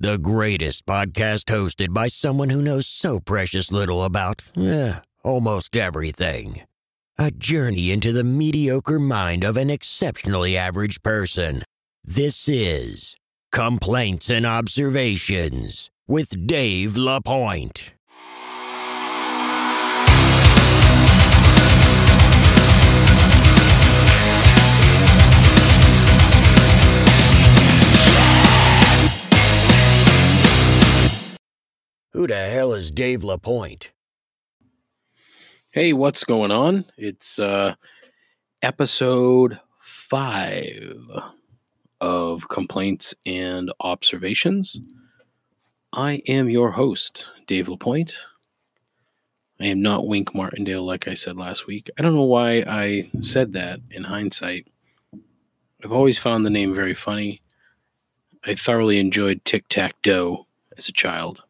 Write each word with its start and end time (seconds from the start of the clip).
the 0.00 0.16
greatest 0.16 0.86
podcast 0.86 1.44
hosted 1.44 1.92
by 1.92 2.08
someone 2.08 2.48
who 2.48 2.62
knows 2.62 2.86
so 2.86 3.20
precious 3.20 3.70
little 3.70 4.02
about 4.02 4.42
eh, 4.56 4.94
almost 5.22 5.76
everything. 5.76 6.62
A 7.18 7.30
journey 7.30 7.90
into 7.90 8.10
the 8.10 8.24
mediocre 8.24 8.98
mind 8.98 9.44
of 9.44 9.58
an 9.58 9.68
exceptionally 9.68 10.56
average 10.56 11.02
person. 11.02 11.62
This 12.02 12.48
is 12.48 13.14
Complaints 13.52 14.30
and 14.30 14.46
Observations 14.46 15.90
with 16.08 16.46
Dave 16.46 16.96
LaPointe. 16.96 17.92
Who 32.12 32.26
the 32.26 32.34
hell 32.34 32.72
is 32.72 32.90
Dave 32.90 33.22
LaPointe? 33.22 33.92
Hey, 35.70 35.92
what's 35.92 36.24
going 36.24 36.50
on? 36.50 36.86
It's 36.96 37.38
uh 37.38 37.74
episode 38.62 39.60
5 39.78 41.08
of 42.00 42.48
Complaints 42.48 43.14
and 43.24 43.72
Observations. 43.78 44.80
I 45.92 46.14
am 46.26 46.50
your 46.50 46.72
host, 46.72 47.28
Dave 47.46 47.68
LaPointe. 47.68 48.16
I 49.60 49.66
am 49.66 49.80
not 49.80 50.08
Wink 50.08 50.34
Martindale 50.34 50.84
like 50.84 51.06
I 51.06 51.14
said 51.14 51.36
last 51.36 51.68
week. 51.68 51.90
I 51.96 52.02
don't 52.02 52.16
know 52.16 52.24
why 52.24 52.64
I 52.66 53.08
said 53.20 53.52
that 53.52 53.78
in 53.88 54.02
hindsight. 54.02 54.66
I've 55.84 55.92
always 55.92 56.18
found 56.18 56.44
the 56.44 56.50
name 56.50 56.74
very 56.74 56.94
funny. 56.94 57.40
I 58.44 58.56
thoroughly 58.56 58.98
enjoyed 58.98 59.44
Tic 59.44 59.68
Tac 59.68 60.02
Dough 60.02 60.48
as 60.76 60.88
a 60.88 60.92
child. 60.92 61.42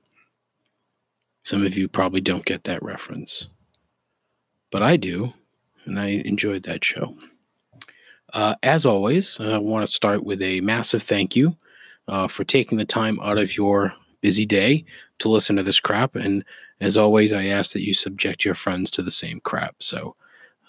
Some 1.42 1.64
of 1.64 1.76
you 1.76 1.88
probably 1.88 2.20
don't 2.20 2.44
get 2.44 2.64
that 2.64 2.82
reference, 2.82 3.48
but 4.70 4.82
I 4.82 4.96
do, 4.96 5.32
and 5.84 5.98
I 5.98 6.22
enjoyed 6.24 6.64
that 6.64 6.84
show. 6.84 7.16
Uh, 8.32 8.54
as 8.62 8.86
always, 8.86 9.40
I 9.40 9.58
want 9.58 9.86
to 9.86 9.92
start 9.92 10.22
with 10.22 10.40
a 10.42 10.60
massive 10.60 11.02
thank 11.02 11.34
you 11.34 11.56
uh, 12.06 12.28
for 12.28 12.44
taking 12.44 12.78
the 12.78 12.84
time 12.84 13.18
out 13.20 13.38
of 13.38 13.56
your 13.56 13.92
busy 14.20 14.46
day 14.46 14.84
to 15.18 15.28
listen 15.28 15.56
to 15.56 15.62
this 15.62 15.80
crap. 15.80 16.14
And 16.14 16.44
as 16.80 16.96
always, 16.96 17.32
I 17.32 17.46
ask 17.46 17.72
that 17.72 17.84
you 17.84 17.94
subject 17.94 18.44
your 18.44 18.54
friends 18.54 18.90
to 18.92 19.02
the 19.02 19.10
same 19.10 19.40
crap. 19.40 19.76
So 19.80 20.14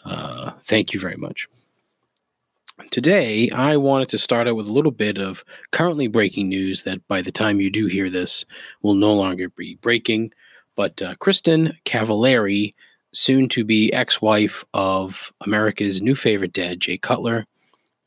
uh, 0.06 0.52
thank 0.61 0.94
you 0.94 1.00
very 1.00 1.17
much. 1.17 1.47
Today, 2.89 3.50
I 3.52 3.78
wanted 3.78 4.09
to 4.09 4.17
start 4.17 4.47
out 4.47 4.56
with 4.56 4.67
a 4.67 4.73
little 4.73 4.91
bit 4.91 5.19
of 5.19 5.44
currently 5.72 6.08
breaking 6.08 6.50
news 6.50 6.83
that 6.83 7.08
by 7.08 7.22
the 7.22 7.31
time 7.31 7.61
you 7.61 7.69
do 7.69 7.85
hear 7.85 8.09
this 8.09 8.44
will 8.81 8.95
no 8.95 9.13
longer 9.13 9.50
be 9.50 9.75
breaking. 9.75 10.33
But 10.75 11.02
uh, 11.02 11.16
Kristin 11.16 11.75
Cavallari, 11.86 12.73
soon 13.14 13.50
to 13.50 13.64
be 13.64 13.91
ex 13.94 14.22
wife 14.22 14.64
of 14.73 15.31
America's 15.45 16.02
new 16.02 16.16
favorite 16.16 16.53
dad, 16.53 16.80
Jay 16.80 16.97
Cutler, 16.97 17.45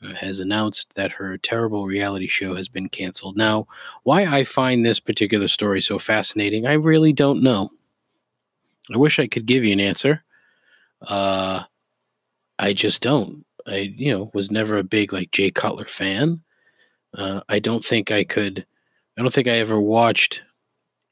uh, 0.03 0.15
has 0.15 0.41
announced 0.41 0.95
that 0.95 1.13
her 1.13 1.37
terrible 1.39 1.87
reality 1.87 2.27
show 2.27 2.55
has 2.57 2.69
been 2.69 2.89
canceled. 2.89 3.37
Now, 3.37 3.67
why 4.03 4.25
I 4.25 4.45
find 4.45 4.85
this 4.85 5.01
particular 5.01 5.49
story 5.49 5.81
so 5.81 5.99
fascinating, 5.99 6.67
I 6.67 6.75
really 6.75 7.13
don't 7.13 7.43
know. 7.43 7.71
I 8.93 8.99
wish 8.99 9.19
I 9.19 9.27
could 9.27 9.47
give 9.47 9.65
you 9.65 9.73
an 9.73 9.81
answer. 9.81 10.23
Uh, 11.03 11.65
I 12.59 12.73
just 12.73 13.03
don't. 13.03 13.45
I, 13.67 13.77
you 13.97 14.13
know, 14.13 14.31
was 14.35 14.51
never 14.51 14.77
a 14.77 14.85
big 14.85 15.13
like 15.13 15.31
Jay 15.31 15.51
Cutler 15.51 15.87
fan. 15.87 16.43
Uh, 17.17 17.41
I 17.49 17.59
don't 17.59 17.85
think 17.85 18.11
I 18.11 18.25
could. 18.25 18.67
I 19.17 19.23
don't 19.23 19.33
think 19.33 19.49
I 19.49 19.59
ever 19.59 19.81
watched 19.81 20.43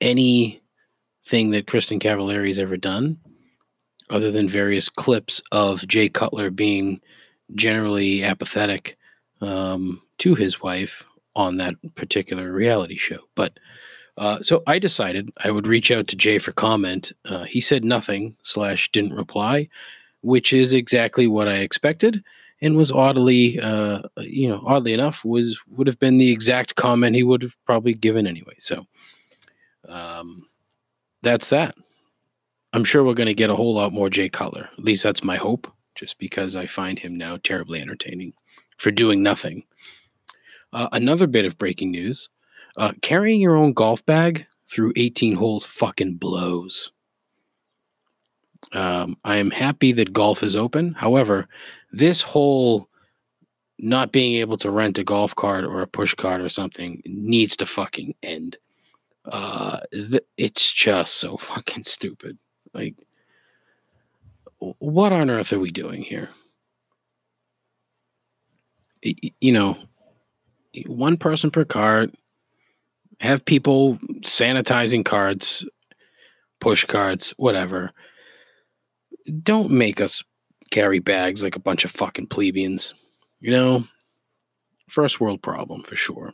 any 0.01 0.62
thing 1.25 1.51
that 1.51 1.67
Kristin 1.67 2.01
Cavallari 2.01 2.49
has 2.49 2.59
ever 2.59 2.77
done, 2.77 3.19
other 4.11 4.31
than 4.31 4.49
various 4.49 4.89
clips 4.89 5.41
of 5.53 5.87
Jay 5.89 6.09
Cutler 6.09 6.51
being 6.51 7.01
generally 7.55 8.23
apathetic 8.23 8.97
um, 9.41 10.03
to 10.19 10.35
his 10.35 10.61
wife 10.61 11.05
on 11.35 11.57
that 11.57 11.75
particular 11.95 12.53
reality 12.53 12.97
show. 12.97 13.21
But 13.35 13.59
uh, 14.19 14.43
so 14.43 14.63
I 14.67 14.79
decided 14.79 15.31
I 15.43 15.51
would 15.51 15.67
reach 15.67 15.91
out 15.91 16.07
to 16.09 16.17
Jay 16.17 16.39
for 16.39 16.53
comment. 16.53 17.13
Uh, 17.25 17.45
he 17.45 17.61
said 17.61 17.85
nothing 17.85 18.37
slash 18.43 18.91
didn't 18.93 19.15
reply, 19.15 19.69
which 20.21 20.53
is 20.53 20.73
exactly 20.73 21.27
what 21.27 21.49
I 21.49 21.59
expected, 21.59 22.23
and 22.61 22.77
was 22.77 22.93
oddly, 22.93 23.59
uh, 23.61 24.03
you 24.19 24.49
know, 24.49 24.63
oddly 24.67 24.93
enough, 24.93 25.25
was 25.25 25.59
would 25.69 25.87
have 25.87 25.99
been 25.99 26.19
the 26.19 26.31
exact 26.31 26.75
comment 26.75 27.17
he 27.17 27.23
would 27.23 27.43
have 27.43 27.57
probably 27.65 27.95
given 27.95 28.27
anyway. 28.27 28.55
So, 28.59 28.87
um, 29.89 30.47
that's 31.23 31.49
that. 31.51 31.75
I'm 32.73 32.85
sure 32.85 33.05
we're 33.05 33.15
going 33.15 33.27
to 33.27 33.35
get 33.35 33.51
a 33.51 33.57
whole 33.57 33.75
lot 33.75 33.93
more 33.93 34.09
Jay 34.09 34.29
Cutler. 34.29 34.69
At 34.79 34.85
least 34.85 35.03
that's 35.03 35.23
my 35.23 35.37
hope, 35.37 35.71
just 35.95 36.19
because 36.19 36.57
I 36.57 36.67
find 36.67 36.99
him 36.99 37.17
now 37.17 37.39
terribly 37.43 37.81
entertaining 37.81 38.33
for 38.79 38.91
doing 38.91 39.23
nothing. 39.23 39.65
Uh, 40.73 40.89
another 40.93 41.27
bit 41.27 41.45
of 41.45 41.59
breaking 41.59 41.91
news 41.91 42.31
uh, 42.77 42.93
carrying 43.03 43.41
your 43.41 43.57
own 43.57 43.73
golf 43.73 44.05
bag 44.07 44.47
through 44.67 44.93
18 44.97 45.35
holes 45.35 45.67
fucking 45.67 46.15
blows. 46.15 46.91
Um, 48.73 49.19
I 49.25 49.37
am 49.37 49.51
happy 49.51 49.93
that 49.93 50.13
golf 50.13 50.43
is 50.43 50.57
open. 50.57 50.95
However, 50.95 51.49
this 51.91 52.23
whole 52.23 52.89
not 53.79 54.13
being 54.13 54.37
able 54.37 54.57
to 54.59 54.71
rent 54.71 54.97
a 54.99 55.05
golf 55.05 55.35
cart 55.35 55.65
or 55.65 55.83
a 55.83 55.87
push 55.87 56.15
cart 56.15 56.41
or 56.41 56.49
something 56.49 57.03
needs 57.05 57.57
to 57.57 57.67
fucking 57.67 58.15
end 58.23 58.57
uh 59.27 59.81
th- 59.93 60.25
it's 60.37 60.73
just 60.73 61.15
so 61.15 61.37
fucking 61.37 61.85
stupid. 61.85 62.39
Like 62.75 62.97
what 64.59 65.13
on 65.13 65.31
earth 65.31 65.53
are 65.53 65.59
we 65.59 65.71
doing 65.71 66.03
here? 66.03 66.31
You 69.03 69.53
know 69.53 69.77
one 70.87 71.17
person 71.17 71.51
per 71.51 71.65
cart 71.65 72.15
have 73.21 73.45
people 73.45 73.99
sanitizing 74.21 75.05
cards 75.05 75.67
push 76.61 76.85
cards 76.85 77.31
whatever. 77.37 77.93
Don't 79.43 79.71
make 79.71 80.01
us 80.01 80.23
carry 80.71 80.99
bags 80.99 81.43
like 81.43 81.57
a 81.57 81.61
bunch 81.61 81.85
of 81.85 81.91
fucking 81.91 82.29
plebeians 82.29 82.95
you 83.43 83.51
know? 83.51 83.85
First 84.89 85.21
world 85.21 85.43
problem 85.43 85.83
for 85.83 85.97
sure 85.97 86.33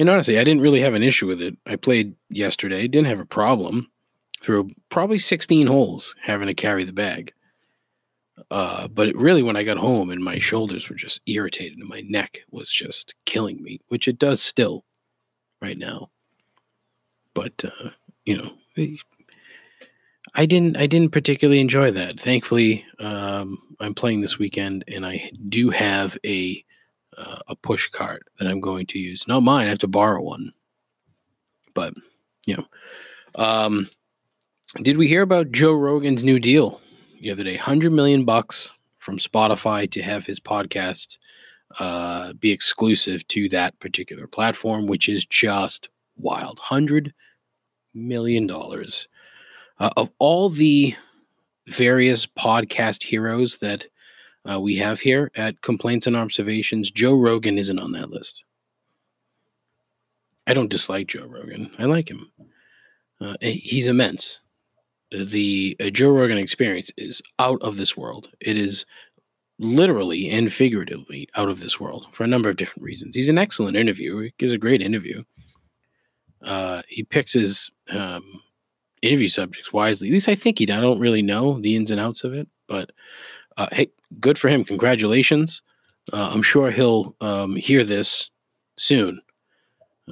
and 0.00 0.08
honestly, 0.08 0.38
I 0.38 0.44
didn't 0.44 0.62
really 0.62 0.80
have 0.80 0.94
an 0.94 1.02
issue 1.02 1.26
with 1.26 1.42
it. 1.42 1.58
I 1.66 1.76
played 1.76 2.14
yesterday, 2.30 2.88
didn't 2.88 3.08
have 3.08 3.20
a 3.20 3.26
problem 3.26 3.90
through 4.40 4.70
probably 4.88 5.18
16 5.18 5.66
holes 5.66 6.14
having 6.22 6.48
to 6.48 6.54
carry 6.54 6.84
the 6.84 6.92
bag. 6.94 7.34
Uh, 8.50 8.88
but 8.88 9.14
really, 9.14 9.42
when 9.42 9.56
I 9.56 9.62
got 9.62 9.76
home 9.76 10.08
and 10.08 10.24
my 10.24 10.38
shoulders 10.38 10.88
were 10.88 10.96
just 10.96 11.20
irritated 11.26 11.76
and 11.78 11.86
my 11.86 12.00
neck 12.00 12.40
was 12.50 12.72
just 12.72 13.14
killing 13.26 13.62
me, 13.62 13.82
which 13.88 14.08
it 14.08 14.18
does 14.18 14.40
still 14.40 14.86
right 15.60 15.76
now. 15.76 16.08
But 17.34 17.62
uh, 17.62 17.90
you 18.24 18.38
know, 18.38 18.96
I 20.34 20.46
didn't. 20.46 20.78
I 20.78 20.86
didn't 20.86 21.12
particularly 21.12 21.60
enjoy 21.60 21.90
that. 21.90 22.18
Thankfully, 22.18 22.86
um, 22.98 23.58
I'm 23.78 23.94
playing 23.94 24.22
this 24.22 24.38
weekend, 24.38 24.84
and 24.88 25.04
I 25.04 25.30
do 25.48 25.68
have 25.68 26.16
a 26.24 26.64
uh, 27.20 27.38
a 27.48 27.56
push 27.56 27.88
cart 27.88 28.22
that 28.38 28.48
I'm 28.48 28.60
going 28.60 28.86
to 28.86 28.98
use. 28.98 29.28
Not 29.28 29.42
mine. 29.42 29.66
I 29.66 29.70
have 29.70 29.78
to 29.80 29.88
borrow 29.88 30.22
one. 30.22 30.52
But 31.74 31.94
you 32.46 32.56
know, 32.56 32.66
um, 33.34 33.88
did 34.82 34.96
we 34.96 35.08
hear 35.08 35.22
about 35.22 35.52
Joe 35.52 35.72
Rogan's 35.72 36.24
new 36.24 36.38
deal 36.38 36.80
the 37.20 37.30
other 37.30 37.44
day? 37.44 37.56
Hundred 37.56 37.92
million 37.92 38.24
bucks 38.24 38.72
from 38.98 39.18
Spotify 39.18 39.90
to 39.90 40.02
have 40.02 40.26
his 40.26 40.40
podcast 40.40 41.18
uh, 41.78 42.32
be 42.34 42.50
exclusive 42.50 43.26
to 43.28 43.48
that 43.50 43.78
particular 43.78 44.26
platform, 44.26 44.86
which 44.86 45.08
is 45.08 45.24
just 45.24 45.88
wild. 46.16 46.58
Hundred 46.58 47.12
million 47.94 48.46
dollars 48.46 49.08
uh, 49.78 49.90
of 49.96 50.10
all 50.18 50.48
the 50.48 50.94
various 51.66 52.26
podcast 52.26 53.02
heroes 53.02 53.58
that 53.58 53.86
uh, 54.48 54.60
we 54.60 54.76
have 54.76 55.00
here 55.00 55.30
at 55.34 55.60
Complaints 55.62 56.06
and 56.06 56.16
Observations. 56.16 56.90
Joe 56.90 57.14
Rogan 57.14 57.58
isn't 57.58 57.78
on 57.78 57.92
that 57.92 58.10
list. 58.10 58.44
I 60.46 60.54
don't 60.54 60.70
dislike 60.70 61.08
Joe 61.08 61.26
Rogan. 61.26 61.70
I 61.78 61.84
like 61.84 62.10
him. 62.10 62.30
Uh, 63.20 63.36
he's 63.40 63.86
immense. 63.86 64.40
The 65.10 65.76
uh, 65.80 65.90
Joe 65.90 66.10
Rogan 66.10 66.38
experience 66.38 66.90
is 66.96 67.20
out 67.38 67.60
of 67.62 67.76
this 67.76 67.96
world. 67.96 68.30
It 68.40 68.56
is 68.56 68.86
literally 69.58 70.30
and 70.30 70.52
figuratively 70.52 71.28
out 71.36 71.50
of 71.50 71.60
this 71.60 71.78
world 71.78 72.06
for 72.12 72.24
a 72.24 72.28
number 72.28 72.48
of 72.48 72.56
different 72.56 72.84
reasons. 72.84 73.14
He's 73.14 73.28
an 73.28 73.38
excellent 73.38 73.76
interviewer. 73.76 74.22
He 74.22 74.34
gives 74.38 74.52
a 74.52 74.58
great 74.58 74.80
interview. 74.80 75.22
Uh, 76.42 76.80
he 76.88 77.04
picks 77.04 77.34
his 77.34 77.70
um, 77.90 78.42
interview 79.02 79.28
subjects 79.28 79.72
wisely. 79.72 80.08
At 80.08 80.12
least 80.12 80.28
I 80.28 80.34
think 80.34 80.58
he. 80.58 80.70
I 80.70 80.80
don't 80.80 81.00
really 81.00 81.22
know 81.22 81.60
the 81.60 81.76
ins 81.76 81.90
and 81.90 82.00
outs 82.00 82.24
of 82.24 82.32
it, 82.32 82.48
but 82.66 82.90
uh, 83.60 83.68
hey, 83.72 83.90
good 84.20 84.38
for 84.38 84.48
him. 84.48 84.64
Congratulations. 84.64 85.62
Uh, 86.12 86.30
I'm 86.32 86.42
sure 86.42 86.70
he'll 86.70 87.14
um, 87.20 87.56
hear 87.56 87.84
this 87.84 88.30
soon. 88.78 89.20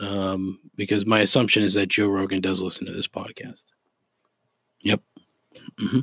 um, 0.01 0.61
because 0.77 1.07
my 1.07 1.21
assumption 1.21 1.63
is 1.63 1.75
that 1.75 1.89
Joe 1.89 2.09
Rogan 2.09 2.41
does 2.41 2.63
listen 2.63 2.87
to 2.87 2.93
this 2.93 3.09
podcast. 3.09 3.65
Yep. 4.83 5.01
hmm 5.79 6.01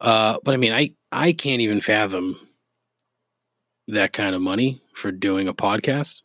Uh, 0.00 0.38
but 0.44 0.54
I 0.54 0.56
mean, 0.58 0.72
I 0.72 0.94
I 1.12 1.32
can't 1.32 1.60
even 1.62 1.80
fathom 1.80 2.38
that 3.88 4.12
kind 4.12 4.34
of 4.34 4.40
money 4.42 4.82
for 4.94 5.12
doing 5.12 5.48
a 5.48 5.54
podcast. 5.54 6.22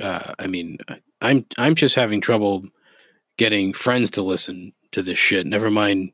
Uh, 0.00 0.34
I 0.38 0.46
mean, 0.48 0.78
I'm 1.20 1.46
I'm 1.58 1.74
just 1.74 1.94
having 1.94 2.20
trouble 2.20 2.64
getting 3.38 3.72
friends 3.72 4.10
to 4.12 4.22
listen 4.22 4.72
to 4.92 5.02
this 5.02 5.18
shit. 5.18 5.46
Never 5.46 5.70
mind 5.70 6.12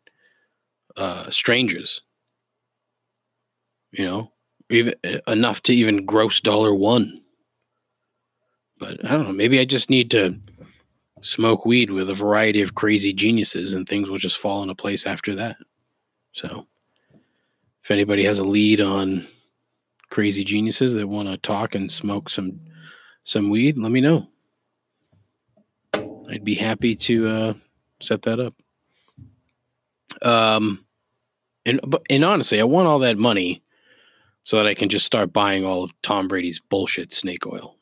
uh, 0.96 1.30
strangers. 1.30 2.02
You 3.92 4.04
know, 4.04 4.32
even 4.70 4.94
enough 5.26 5.62
to 5.62 5.74
even 5.74 6.06
gross 6.06 6.40
dollar 6.40 6.74
one. 6.74 7.20
But 8.78 9.04
I 9.04 9.10
don't 9.10 9.24
know. 9.24 9.32
Maybe 9.32 9.60
I 9.60 9.64
just 9.64 9.90
need 9.90 10.10
to 10.12 10.34
smoke 11.20 11.64
weed 11.64 11.90
with 11.90 12.10
a 12.10 12.14
variety 12.14 12.62
of 12.62 12.74
crazy 12.74 13.12
geniuses, 13.12 13.74
and 13.74 13.88
things 13.88 14.10
will 14.10 14.18
just 14.18 14.38
fall 14.38 14.62
into 14.62 14.74
place 14.74 15.06
after 15.06 15.34
that. 15.36 15.56
So, 16.32 16.66
if 17.84 17.90
anybody 17.90 18.24
has 18.24 18.38
a 18.38 18.44
lead 18.44 18.80
on 18.80 19.26
crazy 20.10 20.44
geniuses 20.44 20.94
that 20.94 21.06
want 21.06 21.28
to 21.28 21.36
talk 21.38 21.74
and 21.74 21.90
smoke 21.90 22.28
some 22.28 22.60
some 23.24 23.50
weed, 23.50 23.78
let 23.78 23.92
me 23.92 24.00
know. 24.00 24.28
I'd 26.30 26.44
be 26.44 26.54
happy 26.54 26.96
to 26.96 27.28
uh, 27.28 27.54
set 28.00 28.22
that 28.22 28.40
up. 28.40 28.54
Um, 30.22 30.84
and 31.66 31.80
and 32.10 32.24
honestly, 32.24 32.60
I 32.60 32.64
want 32.64 32.88
all 32.88 33.00
that 33.00 33.18
money 33.18 33.62
so 34.44 34.56
that 34.56 34.66
I 34.66 34.74
can 34.74 34.88
just 34.88 35.06
start 35.06 35.32
buying 35.32 35.64
all 35.64 35.84
of 35.84 35.92
Tom 36.02 36.28
Brady's 36.28 36.60
bullshit 36.60 37.12
snake 37.12 37.46
oil. 37.46 37.76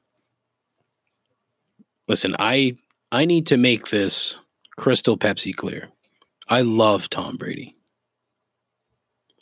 Listen, 2.09 2.35
I 2.39 2.77
I 3.13 3.25
need 3.25 3.47
to 3.49 3.57
make 3.57 3.89
this 3.89 4.37
crystal 4.77 5.17
Pepsi 5.17 5.55
clear. 5.55 5.89
I 6.49 6.63
love 6.63 7.09
Tom 7.09 7.37
Brady. 7.37 7.77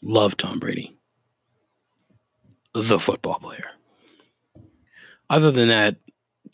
Love 0.02 0.36
Tom 0.36 0.58
Brady. 0.58 0.96
The 2.74 3.00
football 3.00 3.38
player. 3.38 3.70
Other 5.30 5.50
than 5.50 5.68
that, 5.68 5.96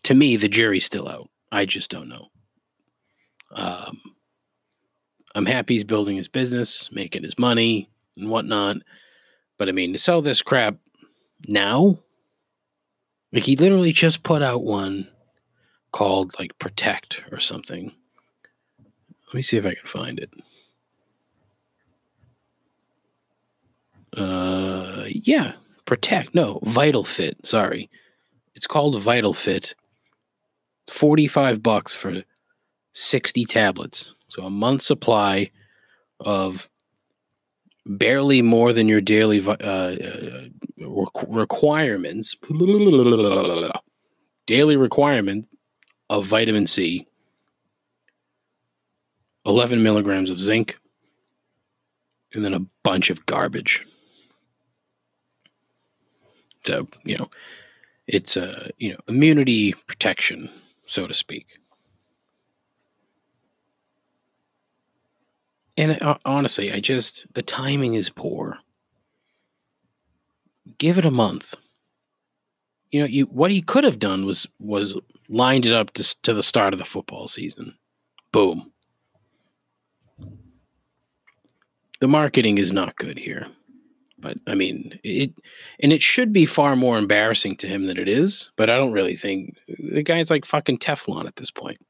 to 0.04 0.14
me, 0.14 0.36
the 0.36 0.48
jury's 0.48 0.84
still 0.84 1.08
out. 1.08 1.28
I 1.52 1.64
just 1.66 1.90
don't 1.90 2.08
know. 2.08 2.28
Um, 3.52 4.00
I'm 5.34 5.46
happy 5.46 5.74
he's 5.74 5.84
building 5.84 6.16
his 6.16 6.28
business, 6.28 6.90
making 6.92 7.22
his 7.22 7.38
money 7.38 7.88
and 8.16 8.30
whatnot. 8.30 8.78
But 9.58 9.68
I 9.68 9.72
mean, 9.72 9.92
to 9.92 9.98
sell 9.98 10.20
this 10.20 10.42
crap 10.42 10.76
now, 11.46 11.98
like 13.32 13.44
he 13.44 13.56
literally 13.56 13.92
just 13.92 14.22
put 14.22 14.42
out 14.42 14.64
one 14.64 15.08
called 15.92 16.34
like 16.38 16.58
Protect 16.58 17.22
or 17.30 17.40
something. 17.40 17.92
Let 19.26 19.34
me 19.34 19.42
see 19.42 19.56
if 19.56 19.66
I 19.66 19.74
can 19.74 19.86
find 19.86 20.18
it. 20.20 20.30
Uh, 24.16 25.04
yeah, 25.08 25.54
Protect. 25.86 26.34
No, 26.34 26.60
Vital 26.62 27.04
Fit. 27.04 27.36
Sorry, 27.44 27.90
it's 28.54 28.66
called 28.66 29.00
Vital 29.00 29.32
Fit. 29.34 29.74
Forty-five 30.88 31.62
bucks 31.62 31.94
for 31.94 32.22
sixty 32.92 33.44
tablets, 33.44 34.14
so 34.28 34.44
a 34.44 34.50
month 34.50 34.82
supply 34.82 35.50
of 36.20 36.68
barely 37.86 38.42
more 38.42 38.72
than 38.72 38.88
your 38.88 39.00
daily 39.00 39.44
uh, 39.46 39.52
uh, 39.52 39.96
requ- 40.80 41.26
requirements. 41.28 42.34
Daily 44.46 44.76
requirement 44.76 45.48
of 46.10 46.26
vitamin 46.26 46.66
C, 46.66 47.06
11 49.46 49.82
milligrams 49.82 50.30
of 50.30 50.40
zinc, 50.40 50.78
and 52.32 52.44
then 52.44 52.54
a 52.54 52.66
bunch 52.82 53.10
of 53.10 53.24
garbage. 53.26 53.86
So, 56.66 56.88
you 57.04 57.16
know, 57.18 57.28
it's 58.06 58.36
a, 58.36 58.70
you 58.78 58.92
know, 58.92 58.98
immunity 59.08 59.72
protection, 59.86 60.50
so 60.86 61.06
to 61.06 61.14
speak. 61.14 61.58
And 65.84 66.02
uh, 66.02 66.16
honestly, 66.24 66.72
I 66.72 66.80
just, 66.80 67.26
the 67.34 67.42
timing 67.42 67.92
is 67.92 68.08
poor. 68.08 68.56
Give 70.78 70.96
it 70.96 71.04
a 71.04 71.10
month. 71.10 71.54
You 72.90 73.00
know, 73.00 73.06
you 73.06 73.26
what 73.26 73.50
he 73.50 73.60
could 73.60 73.84
have 73.84 73.98
done 73.98 74.24
was 74.24 74.46
was 74.58 74.96
lined 75.28 75.66
it 75.66 75.74
up 75.74 75.92
to, 75.94 76.22
to 76.22 76.32
the 76.32 76.42
start 76.42 76.72
of 76.72 76.78
the 76.78 76.86
football 76.86 77.28
season. 77.28 77.74
Boom. 78.32 78.72
The 82.00 82.08
marketing 82.08 82.56
is 82.56 82.72
not 82.72 82.96
good 82.96 83.18
here. 83.18 83.48
But 84.18 84.38
I 84.46 84.54
mean, 84.54 84.98
it 85.04 85.34
and 85.80 85.92
it 85.92 86.02
should 86.02 86.32
be 86.32 86.46
far 86.46 86.76
more 86.76 86.96
embarrassing 86.96 87.56
to 87.56 87.68
him 87.68 87.88
than 87.88 87.98
it 87.98 88.08
is, 88.08 88.48
but 88.56 88.70
I 88.70 88.78
don't 88.78 88.92
really 88.92 89.16
think 89.16 89.58
the 89.68 90.02
guy's 90.02 90.30
like 90.30 90.46
fucking 90.46 90.78
Teflon 90.78 91.26
at 91.26 91.36
this 91.36 91.50
point. 91.50 91.84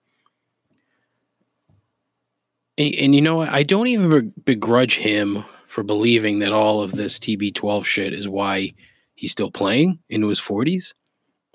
And, 2.78 2.94
and 2.94 3.14
you 3.14 3.20
know? 3.20 3.40
I 3.40 3.62
don't 3.62 3.88
even 3.88 4.32
begrudge 4.44 4.96
him 4.96 5.44
for 5.66 5.82
believing 5.82 6.38
that 6.38 6.52
all 6.52 6.80
of 6.80 6.92
this 6.92 7.18
TB12 7.18 7.84
shit 7.84 8.12
is 8.12 8.28
why 8.28 8.72
he's 9.14 9.32
still 9.32 9.50
playing 9.50 9.98
into 10.08 10.28
his 10.28 10.40
40s. 10.40 10.92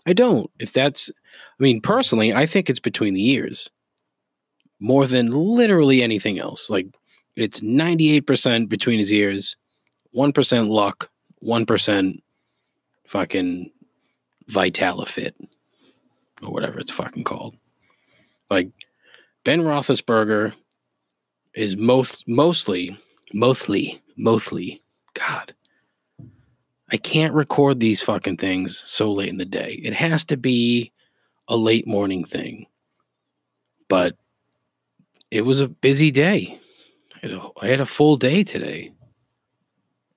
I 0.05 0.13
don't. 0.13 0.49
If 0.59 0.73
that's, 0.73 1.09
I 1.09 1.63
mean, 1.63 1.81
personally, 1.81 2.33
I 2.33 2.45
think 2.45 2.69
it's 2.69 2.79
between 2.79 3.13
the 3.13 3.21
years 3.21 3.69
more 4.79 5.05
than 5.05 5.31
literally 5.31 6.01
anything 6.01 6.39
else. 6.39 6.69
Like, 6.69 6.87
it's 7.35 7.59
98% 7.59 8.69
between 8.69 8.99
his 8.99 9.11
ears, 9.11 9.55
1% 10.15 10.69
luck, 10.69 11.09
1% 11.43 12.21
fucking 13.05 13.71
Vitalifit 14.49 15.33
or 16.41 16.51
whatever 16.51 16.79
it's 16.79 16.91
fucking 16.91 17.23
called. 17.23 17.55
Like, 18.49 18.69
Ben 19.43 19.61
Roethlisberger 19.61 20.53
is 21.59 21.75
most 21.75 22.25
mostly 22.25 22.97
mostly 23.33 24.01
mostly 24.15 24.81
God. 25.13 25.53
I 26.89 26.95
can't 26.95 27.33
record 27.33 27.79
these 27.79 28.01
fucking 28.01 28.37
things 28.37 28.81
so 28.85 29.11
late 29.11 29.27
in 29.27 29.37
the 29.37 29.45
day. 29.45 29.81
It 29.83 29.93
has 29.93 30.23
to 30.25 30.37
be 30.37 30.93
a 31.49 31.57
late 31.57 31.85
morning 31.85 32.23
thing. 32.23 32.65
But 33.89 34.15
it 35.31 35.41
was 35.41 35.59
a 35.59 35.67
busy 35.67 36.11
day. 36.11 36.59
I 37.21 37.67
had 37.67 37.81
a, 37.81 37.85
full 37.85 38.15
day 38.15 38.43
today. 38.43 38.91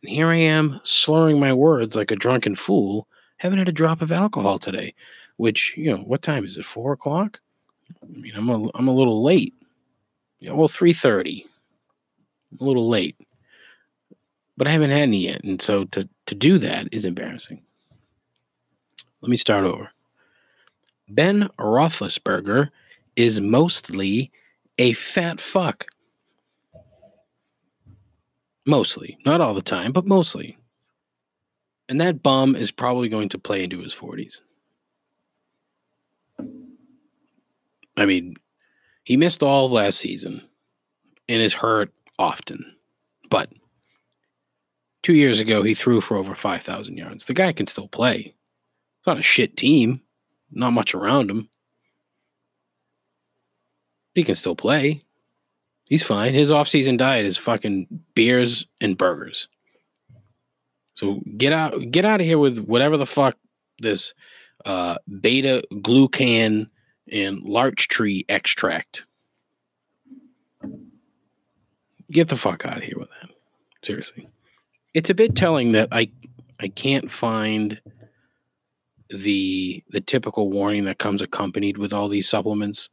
And 0.02 0.10
here 0.10 0.28
I 0.28 0.36
am 0.36 0.80
slurring 0.84 1.40
my 1.40 1.52
words 1.52 1.96
like 1.96 2.12
a 2.12 2.16
drunken 2.16 2.54
fool. 2.54 3.08
Haven't 3.38 3.58
had 3.58 3.68
a 3.68 3.72
drop 3.72 4.00
of 4.00 4.12
alcohol 4.12 4.58
today. 4.60 4.94
Which, 5.36 5.76
you 5.76 5.90
know, 5.90 6.02
what 6.04 6.22
time 6.22 6.44
is 6.44 6.56
it? 6.56 6.64
Four 6.64 6.92
o'clock? 6.92 7.40
I 8.02 8.06
mean, 8.06 8.32
I'm 8.36 8.48
a, 8.48 8.70
I'm 8.76 8.88
a 8.88 8.94
little 8.94 9.24
late. 9.24 9.54
Yeah, 10.42 10.52
well, 10.54 10.66
three 10.66 10.92
thirty. 10.92 11.46
A 12.60 12.64
little 12.64 12.88
late, 12.88 13.16
but 14.56 14.66
I 14.66 14.72
haven't 14.72 14.90
had 14.90 15.02
any 15.02 15.20
yet, 15.20 15.44
and 15.44 15.62
so 15.62 15.84
to 15.84 16.08
to 16.26 16.34
do 16.34 16.58
that 16.58 16.88
is 16.90 17.06
embarrassing. 17.06 17.62
Let 19.20 19.30
me 19.30 19.36
start 19.36 19.64
over. 19.64 19.90
Ben 21.08 21.48
Roethlisberger 21.60 22.70
is 23.14 23.40
mostly 23.40 24.32
a 24.78 24.94
fat 24.94 25.40
fuck. 25.40 25.86
Mostly, 28.66 29.18
not 29.24 29.40
all 29.40 29.54
the 29.54 29.62
time, 29.62 29.92
but 29.92 30.06
mostly. 30.06 30.58
And 31.88 32.00
that 32.00 32.20
bum 32.20 32.56
is 32.56 32.72
probably 32.72 33.08
going 33.08 33.28
to 33.28 33.38
play 33.38 33.62
into 33.62 33.78
his 33.78 33.92
forties. 33.92 34.40
I 37.96 38.06
mean, 38.06 38.34
he 39.04 39.16
missed 39.16 39.42
all 39.42 39.66
of 39.66 39.72
last 39.72 39.98
season 39.98 40.42
and 41.28 41.42
is 41.42 41.54
hurt 41.54 41.92
often. 42.18 42.76
But 43.30 43.50
two 45.02 45.14
years 45.14 45.40
ago, 45.40 45.62
he 45.62 45.74
threw 45.74 46.00
for 46.00 46.16
over 46.16 46.34
5,000 46.34 46.96
yards. 46.96 47.24
The 47.24 47.34
guy 47.34 47.52
can 47.52 47.66
still 47.66 47.88
play. 47.88 48.34
It's 48.98 49.06
not 49.06 49.18
a 49.18 49.22
shit 49.22 49.56
team, 49.56 50.00
not 50.50 50.72
much 50.72 50.94
around 50.94 51.30
him. 51.30 51.48
He 54.14 54.22
can 54.22 54.34
still 54.34 54.54
play. 54.56 55.02
He's 55.84 56.02
fine. 56.02 56.34
His 56.34 56.50
off-season 56.50 56.96
diet 56.96 57.26
is 57.26 57.36
fucking 57.36 57.86
beers 58.14 58.66
and 58.80 58.96
burgers. 58.96 59.48
So 60.94 61.20
get 61.36 61.52
out, 61.52 61.90
get 61.90 62.04
out 62.04 62.20
of 62.20 62.26
here 62.26 62.38
with 62.38 62.58
whatever 62.58 62.96
the 62.96 63.06
fuck 63.06 63.36
this 63.80 64.14
uh, 64.64 64.96
beta 65.20 65.64
glucan 65.72 66.68
and 67.12 67.42
larch 67.42 67.88
tree 67.88 68.24
extract. 68.28 69.04
Get 72.10 72.28
the 72.28 72.36
fuck 72.36 72.66
out 72.66 72.78
of 72.78 72.82
here 72.82 72.98
with 72.98 73.10
that. 73.10 73.30
Seriously. 73.84 74.28
It's 74.94 75.10
a 75.10 75.14
bit 75.14 75.36
telling 75.36 75.72
that 75.72 75.88
I 75.92 76.10
I 76.60 76.68
can't 76.68 77.10
find 77.10 77.80
the 79.08 79.82
the 79.90 80.00
typical 80.00 80.50
warning 80.50 80.84
that 80.84 80.98
comes 80.98 81.22
accompanied 81.22 81.78
with 81.78 81.92
all 81.92 82.08
these 82.08 82.28
supplements 82.28 82.88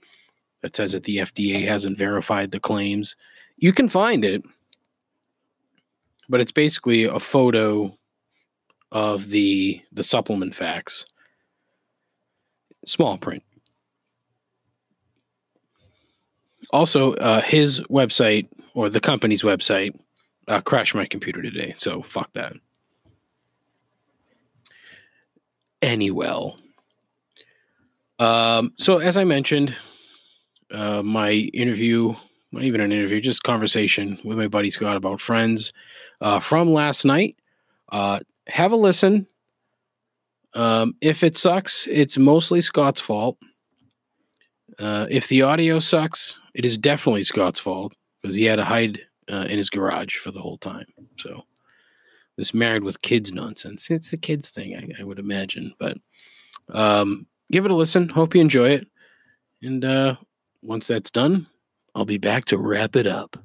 that 0.62 0.76
says 0.76 0.92
that 0.92 1.04
the 1.04 1.18
FDA 1.18 1.66
hasn't 1.66 1.98
verified 1.98 2.52
the 2.52 2.60
claims. 2.60 3.16
You 3.58 3.74
can 3.74 3.88
find 3.88 4.26
it, 4.26 4.44
but 6.28 6.42
it's 6.42 6.52
basically 6.52 7.06
a 7.06 7.20
photo 7.20 7.98
of 8.92 9.30
the 9.30 9.82
the 9.92 10.04
supplement 10.04 10.56
facts. 10.56 11.06
Small 12.86 13.18
print. 13.18 13.44
Also, 16.72 17.14
uh, 17.16 17.42
his 17.42 17.80
website 17.82 18.48
or 18.74 18.90
the 18.90 19.00
company's 19.00 19.42
website 19.42 19.98
uh, 20.48 20.62
crashed 20.62 20.96
my 20.96 21.06
computer 21.06 21.42
today, 21.42 21.76
so 21.78 22.02
fuck 22.02 22.32
that. 22.34 22.54
Anyway, 25.82 26.54
um, 28.20 28.74
so 28.78 28.98
as 28.98 29.16
I 29.16 29.24
mentioned, 29.24 29.76
uh, 30.72 31.02
my 31.02 31.32
interview, 31.32 32.14
not 32.52 32.64
even 32.64 32.82
an 32.82 32.92
interview, 32.92 33.22
just 33.22 33.44
conversation 33.44 34.20
with 34.24 34.38
my 34.38 34.48
buddy 34.48 34.70
Scott 34.70 34.98
about 34.98 35.22
friends 35.22 35.72
uh, 36.20 36.40
from 36.40 36.74
last 36.74 37.06
night. 37.06 37.38
Uh, 37.92 38.20
have 38.48 38.72
a 38.72 38.76
listen. 38.76 39.28
Um, 40.54 40.96
if 41.00 41.24
it 41.24 41.38
sucks, 41.38 41.88
it's 41.88 42.18
mostly 42.18 42.60
Scott's 42.62 43.02
fault. 43.02 43.38
Uh, 44.78 45.08
if 45.10 45.28
the 45.28 45.42
audio 45.42 45.80
sucks, 45.80 46.38
it 46.60 46.66
is 46.66 46.78
definitely 46.78 47.24
Scott's 47.24 47.58
fault 47.58 47.96
because 48.22 48.36
he 48.36 48.44
had 48.44 48.58
to 48.58 48.66
hide 48.66 49.00
uh, 49.32 49.46
in 49.50 49.56
his 49.56 49.70
garage 49.70 50.18
for 50.18 50.30
the 50.30 50.42
whole 50.42 50.58
time. 50.58 50.88
So 51.18 51.44
this 52.36 52.54
married 52.54 52.84
with 52.84 53.02
kids 53.02 53.32
nonsense. 53.32 53.90
It's 53.90 54.12
the 54.12 54.18
kids 54.18 54.50
thing, 54.50 54.76
I, 54.76 55.02
I 55.02 55.06
would 55.06 55.20
imagine. 55.20 55.74
But 55.80 55.96
um, 56.68 57.28
give 57.50 57.64
it 57.64 57.72
a 57.72 57.76
listen. 57.76 58.10
Hope 58.10 58.36
you 58.36 58.42
enjoy 58.42 58.72
it. 58.72 58.88
And 59.62 59.86
uh, 59.86 60.18
once 60.62 60.88
that's 60.88 61.10
done, 61.10 61.48
I'll 61.96 62.04
be 62.04 62.18
back 62.18 62.44
to 62.48 62.58
wrap 62.58 62.98
it 62.98 63.08
up. 63.08 63.38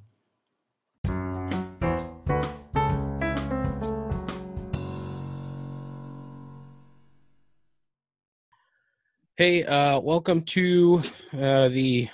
Hey, 9.36 9.62
uh, 9.62 10.00
welcome 10.00 10.42
to 10.42 11.00
uh, 11.32 11.68
the 11.68 12.08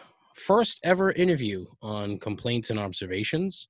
first 0.47 0.80
ever 0.85 1.12
interview 1.12 1.66
on 1.82 2.18
complaints 2.18 2.70
and 2.70 2.78
observations. 2.78 3.68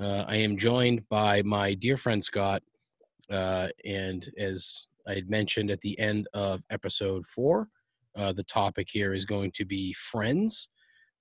Uh, 0.00 0.24
I 0.26 0.36
am 0.36 0.56
joined 0.56 1.08
by 1.08 1.42
my 1.42 1.74
dear 1.74 1.96
friend 1.96 2.22
Scott, 2.22 2.62
uh, 3.30 3.68
and 3.84 4.28
as 4.38 4.86
I 5.06 5.14
had 5.14 5.30
mentioned 5.30 5.70
at 5.70 5.80
the 5.80 5.98
end 5.98 6.26
of 6.34 6.62
episode 6.70 7.26
four, 7.26 7.68
uh, 8.16 8.32
the 8.32 8.44
topic 8.44 8.88
here 8.90 9.14
is 9.14 9.24
going 9.24 9.52
to 9.52 9.64
be 9.64 9.92
friends, 9.92 10.68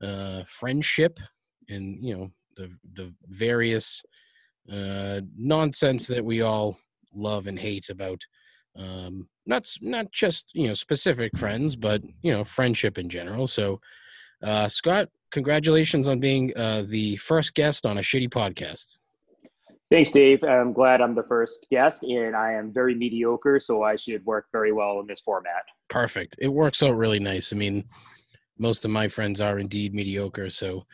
uh, 0.01 0.43
friendship, 0.47 1.19
and 1.69 2.03
you 2.03 2.17
know 2.17 2.31
the 2.57 2.71
the 2.93 3.13
various 3.27 4.01
uh, 4.71 5.21
nonsense 5.37 6.07
that 6.07 6.25
we 6.25 6.41
all 6.41 6.77
love 7.13 7.47
and 7.47 7.59
hate 7.59 7.89
about 7.89 8.23
um, 8.77 9.27
not 9.45 9.71
not 9.81 10.11
just 10.11 10.49
you 10.53 10.67
know 10.67 10.73
specific 10.73 11.37
friends, 11.37 11.75
but 11.75 12.01
you 12.21 12.31
know 12.31 12.43
friendship 12.43 12.97
in 12.97 13.09
general. 13.09 13.47
So, 13.47 13.79
uh, 14.43 14.67
Scott, 14.69 15.09
congratulations 15.31 16.07
on 16.07 16.19
being 16.19 16.51
uh, 16.55 16.83
the 16.87 17.15
first 17.17 17.53
guest 17.53 17.85
on 17.85 17.97
a 17.97 18.01
shitty 18.01 18.29
podcast. 18.29 18.97
Thanks, 19.89 20.11
Dave. 20.11 20.43
I'm 20.43 20.73
glad 20.73 21.01
I'm 21.01 21.13
the 21.13 21.23
first 21.23 21.67
guest, 21.69 22.03
and 22.03 22.35
I 22.35 22.53
am 22.53 22.73
very 22.73 22.95
mediocre, 22.95 23.59
so 23.59 23.83
I 23.83 23.95
should 23.95 24.25
work 24.25 24.47
very 24.51 24.71
well 24.71 24.99
in 24.99 25.07
this 25.07 25.19
format. 25.19 25.63
Perfect. 25.89 26.35
It 26.39 26.47
works 26.47 26.81
out 26.81 26.95
really 26.95 27.19
nice. 27.19 27.53
I 27.53 27.57
mean, 27.57 27.85
most 28.57 28.85
of 28.85 28.91
my 28.91 29.07
friends 29.07 29.39
are 29.39 29.59
indeed 29.59 29.93
mediocre, 29.93 30.49
so 30.49 30.85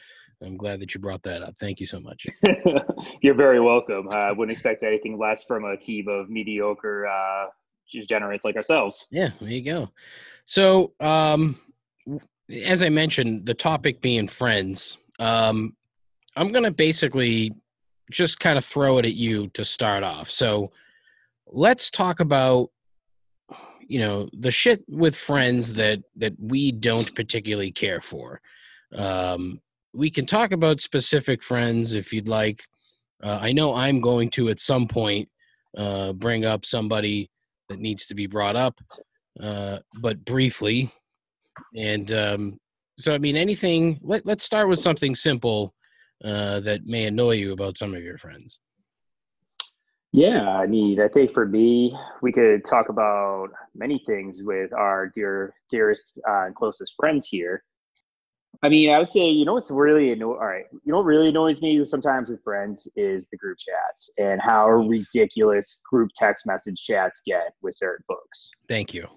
I'm 0.43 0.57
glad 0.57 0.79
that 0.81 0.93
you 0.93 0.99
brought 0.99 1.23
that 1.23 1.43
up. 1.43 1.55
Thank 1.59 1.79
you 1.79 1.85
so 1.85 1.99
much. 1.99 2.25
You're 3.21 3.35
very 3.35 3.61
welcome. 3.61 4.09
Uh, 4.09 4.15
I 4.15 4.31
wouldn't 4.31 4.51
expect 4.51 4.83
anything 4.83 5.17
less 5.17 5.43
from 5.43 5.65
a 5.65 5.77
team 5.77 6.07
of 6.07 6.29
mediocre 6.29 7.07
uh, 7.07 7.45
degenerates 7.91 8.43
like 8.43 8.55
ourselves. 8.55 9.07
Yeah, 9.11 9.31
there 9.39 9.49
you 9.49 9.61
go. 9.61 9.89
So, 10.45 10.93
um, 10.99 11.59
as 12.65 12.83
I 12.83 12.89
mentioned, 12.89 13.45
the 13.45 13.53
topic 13.53 14.01
being 14.01 14.27
friends, 14.27 14.97
um, 15.19 15.75
I'm 16.35 16.51
going 16.51 16.63
to 16.63 16.71
basically 16.71 17.53
just 18.11 18.39
kind 18.39 18.57
of 18.57 18.65
throw 18.65 18.97
it 18.97 19.05
at 19.05 19.15
you 19.15 19.47
to 19.49 19.63
start 19.63 20.03
off. 20.03 20.29
So, 20.29 20.71
let's 21.47 21.89
talk 21.89 22.19
about 22.19 22.69
you 23.87 23.99
know 23.99 24.29
the 24.33 24.51
shit 24.51 24.83
with 24.87 25.15
friends 25.15 25.73
that 25.73 25.99
that 26.15 26.33
we 26.39 26.71
don't 26.71 27.15
particularly 27.15 27.71
care 27.71 27.99
for 27.99 28.39
um 28.95 29.59
we 29.93 30.11
can 30.11 30.27
talk 30.27 30.51
about 30.51 30.79
specific 30.79 31.41
friends 31.41 31.93
if 31.93 32.13
you'd 32.13 32.27
like 32.27 32.61
uh, 33.23 33.39
i 33.41 33.51
know 33.51 33.73
i'm 33.73 33.99
going 33.99 34.29
to 34.29 34.47
at 34.49 34.59
some 34.59 34.85
point 34.85 35.27
uh 35.75 36.13
bring 36.13 36.45
up 36.45 36.65
somebody 36.65 37.31
that 37.69 37.79
needs 37.79 38.05
to 38.07 38.15
be 38.15 38.27
brought 38.27 38.55
up, 38.55 38.81
uh, 39.41 39.77
but 40.01 40.25
briefly. 40.25 40.91
And 41.75 42.11
um, 42.11 42.59
so, 42.97 43.13
I 43.13 43.17
mean, 43.17 43.35
anything. 43.35 43.99
Let, 44.01 44.25
let's 44.25 44.43
start 44.43 44.69
with 44.69 44.79
something 44.79 45.15
simple 45.15 45.73
uh, 46.23 46.59
that 46.61 46.85
may 46.85 47.05
annoy 47.05 47.35
you 47.35 47.53
about 47.53 47.77
some 47.77 47.93
of 47.93 48.03
your 48.03 48.17
friends. 48.17 48.59
Yeah, 50.11 50.49
I 50.49 50.65
mean, 50.65 50.99
I 50.99 51.07
think 51.07 51.33
for 51.33 51.45
me, 51.45 51.95
we 52.21 52.31
could 52.31 52.65
talk 52.65 52.89
about 52.89 53.49
many 53.75 54.01
things 54.07 54.41
with 54.43 54.73
our 54.73 55.07
dear, 55.13 55.53
dearest, 55.69 56.13
uh, 56.27 56.45
and 56.45 56.55
closest 56.55 56.93
friends 56.97 57.27
here. 57.27 57.63
I 58.63 58.69
mean, 58.69 58.89
I 58.89 58.99
would 58.99 59.09
say, 59.09 59.29
you 59.29 59.45
know, 59.45 59.53
what's 59.53 59.71
really 59.71 60.11
anno- 60.11 60.31
all 60.33 60.45
right. 60.45 60.65
You 60.71 60.91
know, 60.91 60.97
what 60.97 61.05
really 61.05 61.29
annoys 61.29 61.61
me 61.61 61.85
sometimes 61.85 62.29
with 62.29 62.43
friends 62.43 62.87
is 62.95 63.29
the 63.29 63.37
group 63.37 63.57
chats 63.57 64.09
and 64.17 64.41
how 64.41 64.67
ridiculous 64.69 65.79
group 65.89 66.09
text 66.15 66.45
message 66.45 66.83
chats 66.83 67.21
get 67.25 67.53
with 67.61 67.75
certain 67.75 68.03
folks. 68.07 68.51
Thank 68.67 68.93
you. 68.93 69.07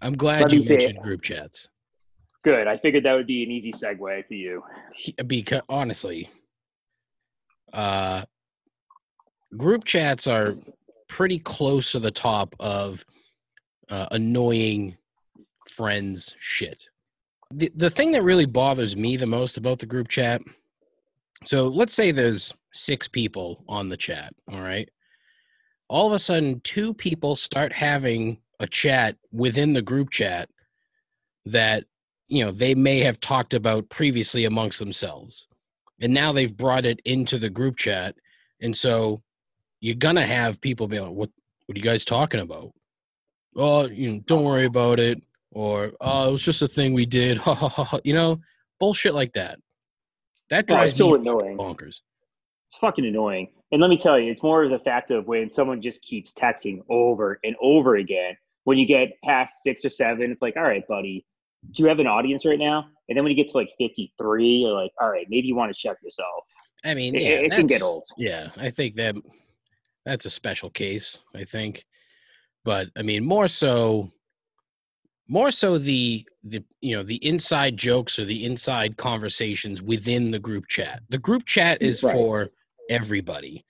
I'm 0.00 0.16
glad 0.16 0.42
Let 0.42 0.52
you 0.52 0.68
mentioned 0.68 1.02
group 1.02 1.22
chats. 1.22 1.68
Good. 2.44 2.66
I 2.66 2.78
figured 2.78 3.04
that 3.04 3.14
would 3.14 3.26
be 3.26 3.42
an 3.42 3.50
easy 3.50 3.72
segue 3.72 4.26
for 4.26 4.34
you. 4.34 4.62
Because 5.26 5.62
honestly, 5.68 6.30
uh, 7.72 8.24
group 9.56 9.84
chats 9.84 10.26
are 10.26 10.54
pretty 11.08 11.38
close 11.38 11.92
to 11.92 11.98
the 11.98 12.10
top 12.10 12.54
of 12.60 13.04
uh, 13.88 14.06
annoying 14.10 14.96
friends 15.68 16.34
shit 16.38 16.88
the, 17.50 17.70
the 17.74 17.90
thing 17.90 18.12
that 18.12 18.22
really 18.22 18.44
bothers 18.46 18.96
me 18.96 19.16
the 19.16 19.26
most 19.26 19.56
about 19.56 19.78
the 19.78 19.86
group 19.86 20.08
chat 20.08 20.40
so 21.44 21.68
let's 21.68 21.94
say 21.94 22.10
there's 22.10 22.52
six 22.72 23.08
people 23.08 23.64
on 23.68 23.88
the 23.88 23.96
chat 23.96 24.34
all 24.52 24.60
right 24.60 24.90
all 25.88 26.06
of 26.06 26.12
a 26.12 26.18
sudden 26.18 26.60
two 26.62 26.92
people 26.92 27.34
start 27.34 27.72
having 27.72 28.38
a 28.60 28.66
chat 28.66 29.16
within 29.32 29.72
the 29.72 29.82
group 29.82 30.10
chat 30.10 30.48
that 31.46 31.84
you 32.26 32.44
know 32.44 32.50
they 32.50 32.74
may 32.74 33.00
have 33.00 33.20
talked 33.20 33.54
about 33.54 33.88
previously 33.88 34.44
amongst 34.44 34.78
themselves 34.78 35.46
and 36.00 36.12
now 36.12 36.32
they've 36.32 36.56
brought 36.56 36.84
it 36.84 37.00
into 37.04 37.38
the 37.38 37.50
group 37.50 37.76
chat 37.76 38.14
and 38.60 38.76
so 38.76 39.22
you're 39.80 39.94
gonna 39.94 40.26
have 40.26 40.60
people 40.60 40.88
be 40.88 41.00
like 41.00 41.10
what 41.10 41.30
what 41.66 41.76
are 41.76 41.78
you 41.78 41.84
guys 41.84 42.04
talking 42.04 42.40
about 42.40 42.72
oh 43.56 43.86
you 43.86 44.12
know 44.12 44.20
don't 44.26 44.44
worry 44.44 44.64
about 44.64 44.98
it 45.00 45.22
or 45.52 45.92
oh, 46.00 46.28
it 46.28 46.32
was 46.32 46.44
just 46.44 46.62
a 46.62 46.68
thing 46.68 46.94
we 46.94 47.06
did. 47.06 47.40
you 48.04 48.14
know, 48.14 48.40
bullshit 48.78 49.14
like 49.14 49.32
that. 49.32 49.58
That 50.50 50.66
drives 50.66 50.98
no, 50.98 51.10
me 51.10 51.20
annoying. 51.20 51.58
bonkers. 51.58 52.00
It's 52.68 52.76
fucking 52.80 53.04
annoying. 53.04 53.50
And 53.72 53.80
let 53.80 53.88
me 53.88 53.98
tell 53.98 54.18
you, 54.18 54.30
it's 54.30 54.42
more 54.42 54.64
of 54.64 54.70
the 54.70 54.78
fact 54.78 55.10
of 55.10 55.26
when 55.26 55.50
someone 55.50 55.82
just 55.82 56.00
keeps 56.00 56.32
texting 56.32 56.82
over 56.88 57.38
and 57.44 57.54
over 57.60 57.96
again. 57.96 58.36
When 58.68 58.76
you 58.76 58.84
get 58.84 59.12
past 59.24 59.62
six 59.62 59.82
or 59.82 59.88
seven, 59.88 60.30
it's 60.30 60.42
like, 60.42 60.54
all 60.56 60.62
right, 60.62 60.86
buddy, 60.86 61.24
do 61.70 61.82
you 61.82 61.88
have 61.88 62.00
an 62.00 62.06
audience 62.06 62.44
right 62.44 62.58
now? 62.58 62.86
And 63.08 63.16
then 63.16 63.24
when 63.24 63.30
you 63.30 63.42
get 63.42 63.50
to 63.52 63.56
like 63.56 63.70
53, 63.78 64.46
you're 64.46 64.74
like, 64.74 64.92
all 65.00 65.10
right, 65.10 65.26
maybe 65.30 65.46
you 65.46 65.56
want 65.56 65.74
to 65.74 65.80
check 65.80 65.96
yourself. 66.02 66.44
I 66.84 66.92
mean, 66.92 67.14
yeah, 67.14 67.20
it, 67.20 67.44
it 67.46 67.52
can 67.52 67.66
get 67.66 67.80
old. 67.80 68.04
Yeah, 68.18 68.48
I 68.58 68.68
think 68.68 68.96
that 68.96 69.14
that's 70.04 70.26
a 70.26 70.30
special 70.30 70.68
case, 70.68 71.16
I 71.34 71.44
think. 71.44 71.86
But 72.62 72.88
I 72.94 73.00
mean, 73.00 73.24
more 73.24 73.48
so 73.48 74.10
more 75.28 75.50
so 75.50 75.78
the 75.78 76.26
the 76.44 76.62
you 76.82 76.94
know 76.94 77.02
the 77.02 77.26
inside 77.26 77.78
jokes 77.78 78.18
or 78.18 78.26
the 78.26 78.44
inside 78.44 78.98
conversations 78.98 79.80
within 79.80 80.30
the 80.30 80.38
group 80.38 80.66
chat 80.68 81.02
the 81.10 81.18
group 81.18 81.44
chat 81.46 81.80
is 81.82 82.02
right. 82.02 82.14
for 82.14 82.48
everybody 82.88 83.64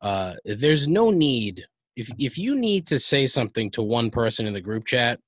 uh 0.00 0.34
there's 0.44 0.88
no 0.88 1.10
need 1.10 1.64
if 1.96 2.10
if 2.18 2.38
you 2.38 2.58
need 2.58 2.86
to 2.86 2.98
say 2.98 3.26
something 3.26 3.70
to 3.70 3.82
one 3.82 4.10
person 4.10 4.46
in 4.46 4.52
the 4.52 4.60
group 4.60 4.84
chat 4.86 5.18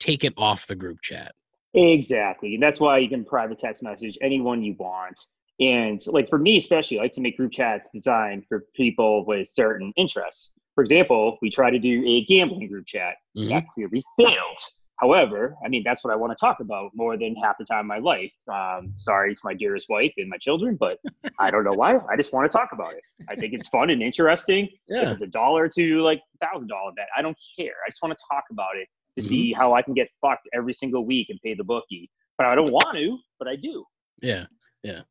take 0.00 0.24
it 0.24 0.32
off 0.36 0.66
the 0.66 0.74
group 0.74 1.00
chat 1.02 1.34
exactly 1.74 2.54
and 2.54 2.62
that's 2.62 2.80
why 2.80 2.98
you 2.98 3.08
can 3.08 3.24
private 3.24 3.58
text 3.58 3.82
message 3.82 4.16
anyone 4.22 4.62
you 4.62 4.74
want 4.78 5.20
and 5.60 6.00
like 6.06 6.28
for 6.28 6.38
me 6.38 6.56
especially 6.56 6.98
i 6.98 7.02
like 7.02 7.14
to 7.14 7.20
make 7.20 7.36
group 7.36 7.52
chats 7.52 7.88
designed 7.92 8.44
for 8.48 8.64
people 8.74 9.24
with 9.26 9.48
certain 9.48 9.92
interests 9.96 10.50
for 10.74 10.82
example, 10.82 11.38
we 11.40 11.50
try 11.50 11.70
to 11.70 11.78
do 11.78 12.04
a 12.04 12.24
gambling 12.24 12.68
group 12.68 12.86
chat. 12.86 13.16
Mhm. 13.36 13.48
That 13.48 13.68
clearly 13.68 14.02
failed. 14.16 14.58
However, 14.96 15.56
I 15.64 15.68
mean, 15.68 15.82
that's 15.84 16.04
what 16.04 16.12
I 16.12 16.16
want 16.16 16.30
to 16.32 16.36
talk 16.40 16.60
about 16.60 16.92
more 16.94 17.16
than 17.16 17.34
half 17.36 17.58
the 17.58 17.64
time 17.64 17.80
of 17.80 17.86
my 17.86 17.98
life. 17.98 18.32
Um, 18.52 18.94
sorry 18.96 19.34
to 19.34 19.40
my 19.42 19.52
dearest 19.52 19.88
wife 19.88 20.12
and 20.18 20.28
my 20.30 20.38
children, 20.38 20.76
but 20.78 20.98
I 21.40 21.50
don't 21.50 21.64
know 21.64 21.72
why. 21.72 21.96
I 22.10 22.16
just 22.16 22.32
want 22.32 22.50
to 22.50 22.56
talk 22.56 22.70
about 22.72 22.94
it. 22.94 23.02
I 23.28 23.34
think 23.34 23.54
it's 23.54 23.66
fun 23.68 23.90
and 23.90 24.02
interesting. 24.02 24.66
If 24.86 25.02
Yeah. 25.02 25.10
it's 25.10 25.22
a 25.22 25.26
dollar 25.26 25.68
to 25.70 26.00
like 26.02 26.22
thousand 26.40 26.68
dollar 26.68 26.92
bet, 26.96 27.08
I 27.16 27.22
don't 27.22 27.36
care. 27.58 27.72
I 27.86 27.90
just 27.90 28.02
want 28.02 28.16
to 28.16 28.24
talk 28.30 28.44
about 28.50 28.76
it 28.76 28.88
to 29.16 29.22
Mhm. 29.22 29.28
see 29.28 29.52
how 29.52 29.72
I 29.74 29.82
can 29.82 29.94
get 29.94 30.08
fucked 30.20 30.48
every 30.54 30.72
single 30.72 31.04
week 31.04 31.28
and 31.28 31.40
pay 31.42 31.54
the 31.54 31.64
bookie. 31.64 32.10
But 32.38 32.46
I 32.46 32.54
don't 32.54 32.70
want 32.72 32.96
to, 32.96 33.18
but 33.38 33.48
I 33.48 33.56
do. 33.56 33.84
Yeah. 34.22 34.46
Yeah. 34.82 35.02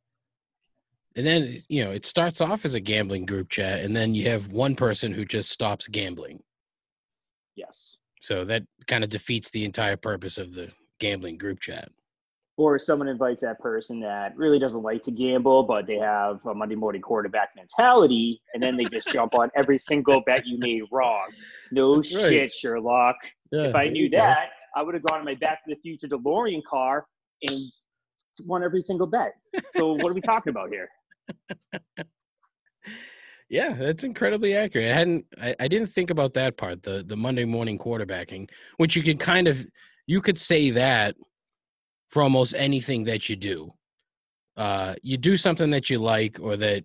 And 1.16 1.28
then, 1.28 1.62
you 1.68 1.84
know, 1.84 1.92
it 1.92 2.06
starts 2.06 2.42
off 2.42 2.66
as 2.66 2.74
a 2.74 2.80
gambling 2.80 3.26
group 3.26 3.50
chat, 3.50 3.82
and 3.82 3.96
then 3.96 4.16
you 4.16 4.30
have 4.30 4.48
one 4.48 4.76
person 4.76 5.14
who 5.14 5.26
just 5.26 5.50
stops 5.52 5.88
gambling. 5.88 6.42
Yes. 7.56 7.98
So 8.24 8.46
that 8.46 8.64
kind 8.88 9.04
of 9.04 9.10
defeats 9.10 9.52
the 9.52 9.66
entire 9.66 9.98
purpose 9.98 10.38
of 10.38 10.54
the 10.54 10.70
gambling 11.02 11.38
group 11.38 11.60
chat. 11.60 11.90
Or 12.56 12.80
someone 12.80 13.10
invites 13.10 13.42
that 13.42 13.60
person 13.60 14.00
that 14.00 14.38
really 14.38 14.60
doesn't 14.60 14.82
like 14.82 15.04
to 15.04 15.12
gamble, 15.12 15.64
but 15.64 15.88
they 15.88 15.98
have 15.98 16.40
a 16.46 16.54
Monday 16.54 16.76
morning 16.76 17.02
quarterback 17.02 17.50
mentality, 17.54 18.42
and 18.54 18.64
then 18.64 18.78
they 18.78 18.86
just 18.86 19.12
jump 19.12 19.34
on 19.36 19.52
every 19.58 19.78
single 19.78 20.22
bet 20.26 20.48
you 20.48 20.58
made 20.58 20.84
wrong. 20.90 21.28
No 21.72 21.96
Right. 21.96 22.06
shit, 22.06 22.54
Sherlock. 22.54 23.18
Yeah, 23.52 23.64
if 23.64 23.76
I 23.76 23.90
knew 23.90 24.04
you 24.04 24.10
go. 24.10 24.20
that, 24.20 24.52
I 24.74 24.84
would 24.84 24.94
have 24.94 25.04
gone 25.04 25.20
in 25.20 25.26
my 25.26 25.36
Back 25.36 25.66
to 25.66 25.76
the 25.76 25.82
Future 25.82 26.08
DeLorean 26.08 26.64
car 26.64 27.06
and 27.42 27.60
won 28.46 28.64
every 28.64 28.82
single 28.82 29.08
bet. 29.08 29.34
So 29.76 29.92
what 29.94 30.12
are 30.12 30.14
we 30.16 30.22
talking 30.22 30.52
about 30.52 30.70
here? 30.70 30.88
Yeah, 33.50 33.74
that's 33.74 34.04
incredibly 34.04 34.56
accurate. 34.56 34.92
I 34.92 34.96
hadn't 34.96 35.26
I, 35.42 35.56
I 35.60 35.68
didn't 35.68 35.88
think 35.88 36.10
about 36.10 36.34
that 36.34 36.58
part, 36.58 36.84
the 36.84 37.04
the 37.06 37.16
Monday 37.18 37.46
morning 37.46 37.78
quarterbacking, 37.78 38.50
which 38.78 38.96
you 38.96 39.04
could 39.04 39.20
kind 39.20 39.48
of 39.48 39.66
you 40.08 40.22
could 40.22 40.38
say 40.38 40.70
that 40.72 41.16
for 42.10 42.22
almost 42.24 42.54
anything 42.56 43.04
that 43.06 43.30
you 43.30 43.36
do. 43.36 43.74
Uh 44.58 44.96
you 45.02 45.18
do 45.18 45.38
something 45.38 45.70
that 45.72 45.90
you 45.90 46.00
like 46.00 46.40
or 46.42 46.58
that 46.58 46.84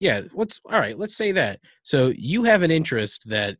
yeah, 0.00 0.22
what's 0.32 0.60
all 0.64 0.78
right, 0.78 0.98
let's 0.98 1.16
say 1.16 1.32
that. 1.32 1.60
So 1.82 2.12
you 2.16 2.44
have 2.44 2.62
an 2.62 2.70
interest 2.70 3.28
that 3.30 3.56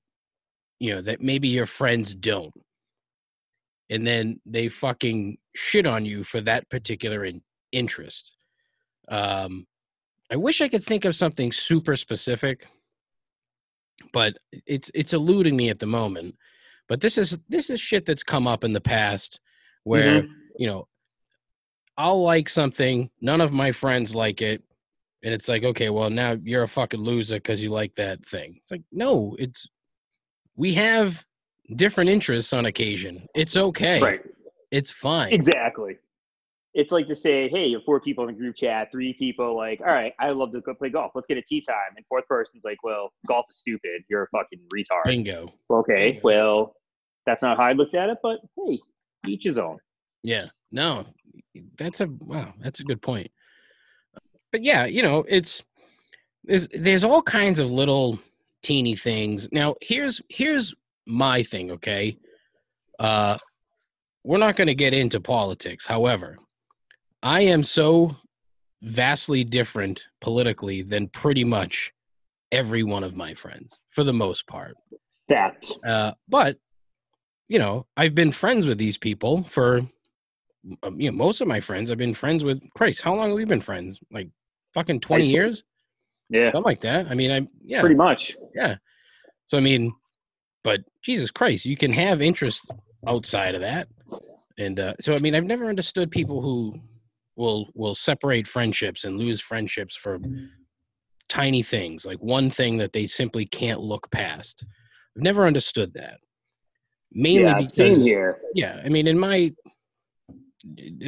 you 0.81 0.95
know 0.95 1.01
that 1.03 1.21
maybe 1.21 1.49
your 1.49 1.67
friends 1.67 2.15
don't. 2.15 2.55
And 3.91 4.07
then 4.07 4.41
they 4.45 4.69
fucking 4.69 5.39
shit 5.57 5.87
on 5.87 6.05
you 6.05 6.23
for 6.23 6.41
that 6.43 6.69
particular 6.69 7.25
in, 7.25 7.43
interest. 7.73 8.37
Um 9.09 9.67
I 10.31 10.37
wish 10.37 10.61
I 10.61 10.69
could 10.69 10.85
think 10.85 11.05
of 11.05 11.15
something 11.15 11.53
super 11.53 11.97
specific, 11.97 12.67
but 14.13 14.37
it's 14.67 14.91
it's 14.95 15.13
eluding 15.13 15.57
me 15.57 15.69
at 15.71 15.79
the 15.79 15.87
moment. 15.87 16.37
But 16.89 17.01
this 17.01 17.19
is 17.19 17.39
this 17.49 17.71
is 17.71 17.81
shit 17.81 18.07
that's 18.07 18.23
come 18.23 18.47
up 18.47 18.65
in 18.65 18.73
the 18.73 18.81
past 18.81 19.41
where, 19.85 20.23
Mhm. 20.23 20.29
you 20.59 20.67
know, 20.67 20.89
I'll 21.97 22.23
like 22.23 22.49
something, 22.49 23.11
none 23.21 23.41
of 23.41 23.53
my 23.53 23.73
friends 23.73 24.15
like 24.15 24.41
it, 24.43 24.63
and 25.23 25.33
it's 25.35 25.49
like, 25.49 25.65
okay, 25.65 25.89
well 25.91 26.11
now 26.11 26.37
you're 26.43 26.63
a 26.63 26.69
fucking 26.69 27.01
loser 27.01 27.37
because 27.37 27.63
you 27.63 27.71
like 27.71 27.95
that 27.97 28.25
thing. 28.27 28.61
It's 28.63 28.71
like, 28.71 28.83
no, 28.93 29.35
it's 29.39 29.67
we 30.57 30.75
have 30.75 31.25
different 31.75 32.11
interests 32.11 32.53
on 32.53 32.67
occasion. 32.67 33.27
It's 33.35 33.57
okay. 33.57 34.01
Right. 34.01 34.21
It's 34.71 34.93
fine. 34.93 35.33
Exactly. 35.33 35.97
It's 36.75 36.93
like 36.93 37.09
to 37.09 37.17
say, 37.17 37.49
hey, 37.49 37.67
you're 37.67 37.81
four 37.81 38.01
people 38.01 38.25
in 38.25 38.31
a 38.31 38.39
group 38.39 38.55
chat, 38.57 38.89
three 38.93 39.15
people 39.15 39.57
like, 39.57 39.81
all 39.81 39.87
right, 39.87 40.13
I 40.21 40.31
love 40.31 40.53
to 40.53 40.61
go 40.61 40.75
play 40.75 40.91
golf. 40.91 41.13
Let's 41.15 41.27
get 41.27 41.39
a 41.39 41.43
tee 41.43 41.61
time. 41.61 41.97
And 41.97 42.05
fourth 42.07 42.27
person's 42.29 42.63
like, 42.65 42.79
well, 42.85 43.11
golf 43.27 43.47
is 43.51 43.57
stupid. 43.57 44.03
You're 44.09 44.25
a 44.25 44.29
fucking 44.29 44.61
retard. 44.73 45.05
Bingo. 45.05 45.49
Okay, 45.71 46.13
Bingo. 46.13 46.21
well, 46.23 46.77
that's 47.27 47.43
not 47.43 47.57
how 47.57 47.65
I 47.65 47.73
looked 47.73 47.95
at 47.95 48.11
it, 48.11 48.19
but 48.23 48.39
hey, 48.57 48.79
each 49.27 49.45
his 49.45 49.59
own. 49.59 49.79
Yeah. 50.23 50.47
No, 50.71 51.07
that's 51.77 52.01
a 52.01 52.07
wow. 52.07 52.53
That's 52.61 52.81
a 52.81 52.85
good 52.85 53.01
point. 53.01 53.31
But 54.53 54.63
yeah, 54.63 54.87
you 54.87 55.03
know, 55.03 55.25
it's 55.29 55.63
there's 56.45 56.69
there's 56.69 57.05
all 57.05 57.23
kinds 57.23 57.59
of 57.59 57.71
little 57.71 58.19
teeny 58.63 58.95
things. 58.95 59.49
Now, 59.53 59.75
here's 59.81 60.21
here's 60.29 60.75
my 61.07 61.43
thing. 61.43 61.71
Okay, 61.73 62.19
uh, 62.99 63.39
we're 64.25 64.39
not 64.39 64.57
going 64.57 64.67
to 64.67 64.75
get 64.75 64.95
into 64.95 65.21
politics. 65.21 65.87
However, 65.87 66.39
I 67.23 67.43
am 67.43 67.65
so 67.65 68.17
vastly 68.83 69.45
different 69.45 70.07
politically 70.21 70.83
than 70.83 71.09
pretty 71.09 71.45
much 71.45 71.93
every 72.53 72.83
one 72.83 73.05
of 73.05 73.17
my 73.17 73.35
friends, 73.35 73.81
for 73.89 74.05
the 74.05 74.13
most 74.13 74.47
part. 74.47 74.77
Fact. 75.29 75.73
Uh, 75.87 76.13
but 76.29 76.59
you 77.49 77.59
know, 77.59 77.87
I've 77.97 78.15
been 78.15 78.31
friends 78.33 78.67
with 78.67 78.79
these 78.79 78.99
people 78.99 79.43
for 79.45 79.83
um, 80.83 81.01
you 81.01 81.11
know 81.11 81.17
most 81.17 81.41
of 81.41 81.49
my 81.49 81.61
friends. 81.61 81.91
I've 81.91 81.99
been 81.99 82.15
friends 82.15 82.45
with 82.45 82.63
Christ. 82.75 83.03
How 83.03 83.15
long 83.15 83.29
have 83.29 83.37
we 83.37 83.45
been 83.45 83.61
friends? 83.61 83.99
Like 84.13 84.29
fucking 84.75 85.01
twenty 85.01 85.25
school. 85.25 85.35
years, 85.35 85.65
Yeah, 86.31 86.53
something 86.53 86.63
like 86.65 86.81
that. 86.83 87.07
I 87.11 87.15
mean, 87.15 87.31
I 87.31 87.49
yeah, 87.65 87.81
pretty 87.81 87.97
much. 87.97 88.37
yeah. 88.55 88.77
So 89.47 89.59
I 89.59 89.61
mean, 89.61 89.93
but 90.63 90.81
Jesus 91.03 91.31
Christ, 91.31 91.65
you 91.65 91.77
can 91.77 91.93
have 91.93 92.21
interests 92.23 92.69
outside 93.07 93.55
of 93.55 93.63
that, 93.63 93.89
and 94.57 94.79
uh, 94.79 94.95
so 95.01 95.15
I 95.15 95.19
mean, 95.19 95.35
I've 95.35 95.45
never 95.45 95.67
understood 95.67 96.11
people 96.11 96.43
who 96.43 96.81
will 97.39 97.71
will 97.75 97.95
separate 97.95 98.47
friendships 98.47 99.05
and 99.05 99.17
lose 99.17 99.41
friendships 99.41 99.97
for 99.97 100.19
tiny 101.29 101.63
things, 101.63 102.05
like 102.05 102.19
one 102.19 102.51
thing 102.51 102.79
that 102.79 102.93
they 102.93 103.07
simply 103.07 103.47
can't 103.47 103.81
look 103.81 104.11
past. 104.11 104.65
I've 105.17 105.23
never 105.23 105.47
understood 105.47 105.95
that. 105.95 106.19
Mainly 107.13 107.45
yeah, 107.45 107.59
because 107.59 108.09
yeah, 108.55 108.81
I 108.85 108.89
mean, 108.89 109.07
in 109.07 109.19
my 109.19 109.53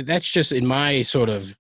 that's 0.05 0.31
just 0.31 0.53
in 0.53 0.67
my 0.67 1.03
sort 1.03 1.29
of 1.29 1.57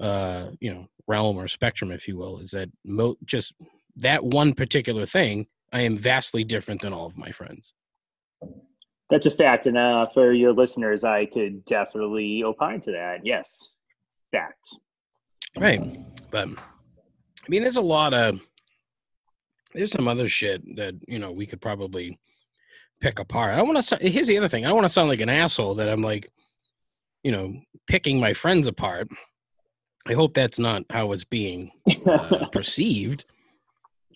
uh, 0.00 0.48
you 0.60 0.72
know 0.72 0.86
realm 1.06 1.38
or 1.38 1.46
spectrum, 1.46 1.92
if 1.92 2.08
you 2.08 2.16
will, 2.16 2.40
is 2.40 2.50
that 2.50 2.70
mo- 2.84 3.18
just 3.24 3.52
that 3.96 4.24
one 4.24 4.54
particular 4.54 5.06
thing. 5.06 5.46
I 5.72 5.80
am 5.82 5.98
vastly 5.98 6.44
different 6.44 6.82
than 6.82 6.92
all 6.92 7.06
of 7.06 7.18
my 7.18 7.32
friends. 7.32 7.74
That's 9.10 9.26
a 9.26 9.30
fact, 9.30 9.66
and 9.66 9.76
uh, 9.76 10.06
for 10.14 10.32
your 10.32 10.52
listeners, 10.52 11.04
I 11.04 11.26
could 11.26 11.64
definitely 11.64 12.42
opine 12.42 12.80
to 12.80 12.92
that. 12.92 13.18
Yes, 13.24 13.73
fact. 14.34 14.68
Right. 15.58 15.80
But 16.30 16.48
I 16.48 17.48
mean, 17.48 17.62
there's 17.62 17.76
a 17.76 17.82
lot 17.82 18.14
of 18.14 18.40
there's 19.74 19.92
some 19.92 20.08
other 20.08 20.28
shit 20.28 20.62
that 20.76 20.94
you 21.06 21.18
know 21.18 21.32
we 21.32 21.46
could 21.46 21.60
probably 21.60 22.18
pick 23.00 23.18
apart. 23.18 23.58
I 23.58 23.62
want 23.62 23.82
to. 23.82 23.96
Here's 24.08 24.26
the 24.26 24.38
other 24.38 24.48
thing. 24.48 24.64
I 24.64 24.68
don't 24.68 24.76
want 24.76 24.86
to 24.86 24.92
sound 24.92 25.08
like 25.08 25.20
an 25.20 25.28
asshole 25.28 25.74
that 25.76 25.88
I'm 25.88 26.02
like, 26.02 26.30
you 27.22 27.32
know, 27.32 27.54
picking 27.86 28.18
my 28.20 28.32
friends 28.32 28.66
apart. 28.66 29.08
I 30.06 30.12
hope 30.12 30.34
that's 30.34 30.58
not 30.58 30.82
how 30.90 31.12
it's 31.12 31.24
being 31.24 31.70
uh, 32.06 32.46
perceived. 32.52 33.24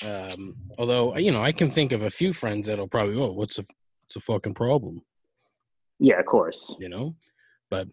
Um, 0.02 0.56
although 0.78 1.16
you 1.16 1.32
know, 1.32 1.42
I 1.42 1.52
can 1.52 1.70
think 1.70 1.92
of 1.92 2.02
a 2.02 2.10
few 2.10 2.32
friends 2.32 2.66
that'll 2.66 2.88
probably, 2.88 3.16
oh, 3.16 3.32
what's 3.32 3.56
the, 3.56 3.62
what's 3.62 4.14
the 4.14 4.20
fucking 4.20 4.54
problem? 4.54 5.02
yeah, 5.98 6.18
of 6.18 6.26
course. 6.26 6.74
You 6.78 6.88
know, 6.88 7.16
but 7.70 7.88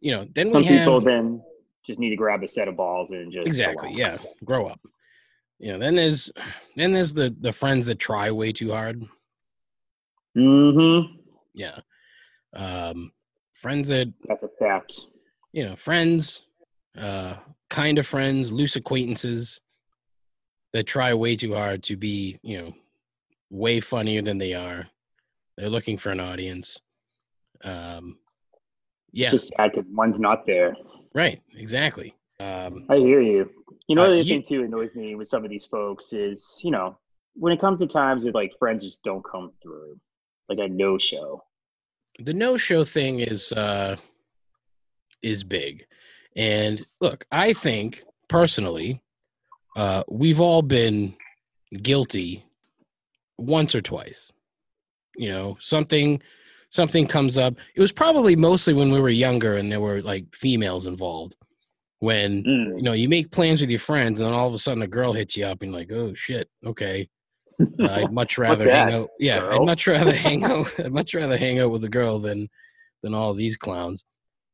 you 0.00 0.12
know, 0.12 0.26
then 0.34 0.50
Some 0.50 0.62
we 0.62 0.68
have 0.68 0.78
people 0.78 1.00
then 1.00 1.42
just 1.90 1.98
need 1.98 2.10
to 2.10 2.16
grab 2.16 2.44
a 2.44 2.48
set 2.48 2.68
of 2.68 2.76
balls 2.76 3.10
and 3.10 3.32
just 3.32 3.48
exactly 3.48 3.92
yeah 3.92 4.16
grow 4.44 4.66
up 4.68 4.80
you 5.58 5.72
know 5.72 5.78
then 5.78 5.96
there's 5.96 6.30
then 6.76 6.92
there's 6.92 7.12
the 7.12 7.34
the 7.40 7.50
friends 7.52 7.84
that 7.86 7.98
try 7.98 8.30
way 8.30 8.52
too 8.52 8.70
hard 8.70 9.02
Mm-hmm. 10.36 11.16
yeah 11.54 11.80
um 12.54 13.10
friends 13.52 13.88
that 13.88 14.12
That's 14.28 14.44
a 14.44 14.48
fact. 14.60 15.00
you 15.52 15.64
know 15.64 15.74
friends 15.74 16.42
uh 16.96 17.34
kind 17.68 17.98
of 17.98 18.06
friends 18.06 18.52
loose 18.52 18.76
acquaintances 18.76 19.60
that 20.72 20.86
try 20.86 21.12
way 21.14 21.34
too 21.34 21.54
hard 21.54 21.82
to 21.84 21.96
be 21.96 22.38
you 22.42 22.58
know 22.58 22.72
way 23.50 23.80
funnier 23.80 24.22
than 24.22 24.38
they 24.38 24.54
are 24.54 24.86
they're 25.56 25.68
looking 25.68 25.98
for 25.98 26.10
an 26.10 26.20
audience 26.20 26.78
um 27.64 28.16
yeah 29.12 29.30
Just 29.30 29.52
sad 29.56 29.72
because 29.72 29.88
one's 29.90 30.20
not 30.20 30.46
there. 30.46 30.76
Right 31.14 31.40
exactly 31.56 32.14
um 32.40 32.86
I 32.88 32.96
hear 32.96 33.20
you. 33.20 33.50
You 33.88 33.96
know, 33.96 34.02
Uh, 34.04 34.06
the 34.06 34.12
other 34.12 34.22
you- 34.22 34.34
thing 34.34 34.42
too 34.42 34.62
annoys 34.62 34.94
me 34.94 35.14
with 35.14 35.28
some 35.28 35.44
of 35.44 35.50
these 35.50 35.64
folks 35.66 36.12
is, 36.12 36.58
you 36.62 36.70
know, 36.70 36.96
when 37.34 37.52
it 37.52 37.60
comes 37.60 37.80
to 37.80 37.86
times 37.86 38.24
that 38.24 38.34
like 38.34 38.52
friends 38.58 38.84
just 38.84 39.02
don't 39.02 39.24
come 39.24 39.52
through, 39.62 39.98
like 40.48 40.58
a 40.58 40.68
no 40.68 40.96
show. 40.98 41.42
the 42.18 42.34
no 42.34 42.56
show 42.56 42.82
thing 42.84 43.20
is 43.20 43.52
uh 43.52 43.96
is 45.22 45.42
big 45.44 45.86
and 46.36 46.86
look 47.00 47.24
i 47.32 47.52
think 47.52 48.02
personally 48.28 49.00
uh 49.76 50.02
we've 50.08 50.40
all 50.40 50.60
been 50.62 51.14
guilty 51.82 52.44
once 53.38 53.74
or 53.74 53.80
twice 53.80 54.32
you 55.16 55.28
know 55.28 55.56
something 55.60 56.20
something 56.70 57.06
comes 57.06 57.36
up 57.36 57.54
it 57.74 57.80
was 57.80 57.92
probably 57.92 58.34
mostly 58.36 58.72
when 58.74 58.90
we 58.92 59.00
were 59.00 59.08
younger 59.10 59.56
and 59.56 59.70
there 59.70 59.80
were 59.80 60.00
like 60.02 60.24
females 60.34 60.86
involved 60.86 61.36
when 61.98 62.42
Mm. 62.44 62.76
you 62.78 62.82
know 62.82 62.92
you 62.92 63.08
make 63.08 63.30
plans 63.30 63.60
with 63.60 63.70
your 63.70 63.78
friends 63.80 64.20
and 64.20 64.26
then 64.28 64.34
all 64.34 64.48
of 64.48 64.54
a 64.54 64.58
sudden 64.58 64.82
a 64.82 64.86
girl 64.86 65.12
hits 65.12 65.36
you 65.36 65.44
up 65.44 65.62
and 65.62 65.72
like 65.72 65.90
oh 65.92 66.14
shit 66.14 66.48
okay 66.64 67.08
Uh, 67.78 67.88
I'd 67.90 68.12
much 68.12 68.38
rather 68.38 68.64
hang 68.70 68.94
out. 68.94 69.08
Yeah, 69.18 69.40
girl? 69.40 69.60
I'd 69.60 69.66
much 69.66 69.86
rather 69.86 70.12
hang 70.28 70.44
out. 70.44 70.68
I'd 70.80 70.92
much 70.92 71.12
rather 71.14 71.36
hang 71.36 71.58
out 71.60 71.70
with 71.70 71.84
a 71.84 71.90
girl 71.90 72.18
than 72.18 72.48
than 73.02 73.12
all 73.14 73.34
these 73.34 73.56
clowns. 73.58 74.02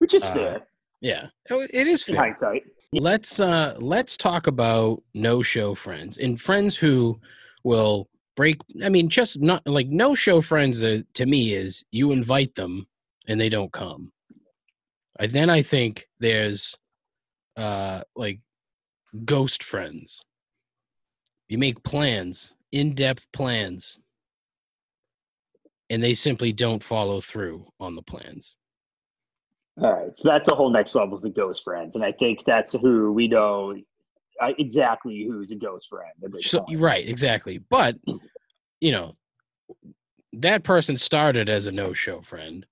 Which 0.00 0.12
is 0.14 0.24
uh, 0.24 0.34
fair. 0.34 0.66
Yeah, 1.00 1.26
it 1.48 1.86
is 1.86 2.02
fair. 2.02 2.16
In 2.16 2.20
hindsight. 2.22 2.62
Let's 2.92 3.38
uh 3.38 3.76
let's 3.78 4.16
talk 4.16 4.48
about 4.48 5.02
no 5.14 5.40
show 5.42 5.74
friends 5.76 6.18
and 6.18 6.40
friends 6.40 6.76
who 6.76 7.20
will 7.62 8.08
break. 8.36 8.60
I 8.84 8.88
mean, 8.88 9.08
just 9.08 9.40
not 9.40 9.66
like 9.66 9.88
no 9.88 10.14
show 10.14 10.40
friends. 10.40 10.84
Uh, 10.84 11.00
to 11.14 11.26
me, 11.26 11.54
is 11.54 11.84
you 11.90 12.12
invite 12.12 12.54
them 12.54 12.86
and 13.26 13.40
they 13.40 13.48
don't 13.48 13.72
come. 13.72 14.12
I, 15.18 15.26
then 15.26 15.50
I 15.50 15.62
think 15.62 16.08
there's 16.20 16.76
uh 17.56 18.02
like 18.14 18.40
ghost 19.24 19.64
friends. 19.64 20.22
You 21.48 21.58
make 21.58 21.82
plans, 21.82 22.54
in-depth 22.72 23.30
plans, 23.32 24.00
and 25.88 26.02
they 26.02 26.14
simply 26.14 26.52
don't 26.52 26.82
follow 26.82 27.20
through 27.20 27.66
on 27.78 27.94
the 27.94 28.02
plans. 28.02 28.56
All 29.80 29.92
right, 29.92 30.16
so 30.16 30.28
that's 30.28 30.46
the 30.46 30.54
whole 30.54 30.70
next 30.70 30.94
level 30.94 31.16
is 31.16 31.22
the 31.22 31.30
ghost 31.30 31.62
friends, 31.62 31.94
and 31.94 32.04
I 32.04 32.12
think 32.12 32.44
that's 32.44 32.72
who 32.72 33.12
we 33.12 33.28
know 33.28 33.76
uh, 34.40 34.52
exactly 34.58 35.24
who's 35.24 35.50
a 35.50 35.54
ghost 35.54 35.88
friend. 35.88 36.12
So, 36.40 36.64
right, 36.76 37.06
exactly. 37.08 37.58
But 37.58 37.96
you 38.80 38.92
know, 38.92 39.16
that 40.32 40.64
person 40.64 40.96
started 40.96 41.48
as 41.48 41.66
a 41.66 41.72
no-show 41.72 42.20
friend, 42.20 42.66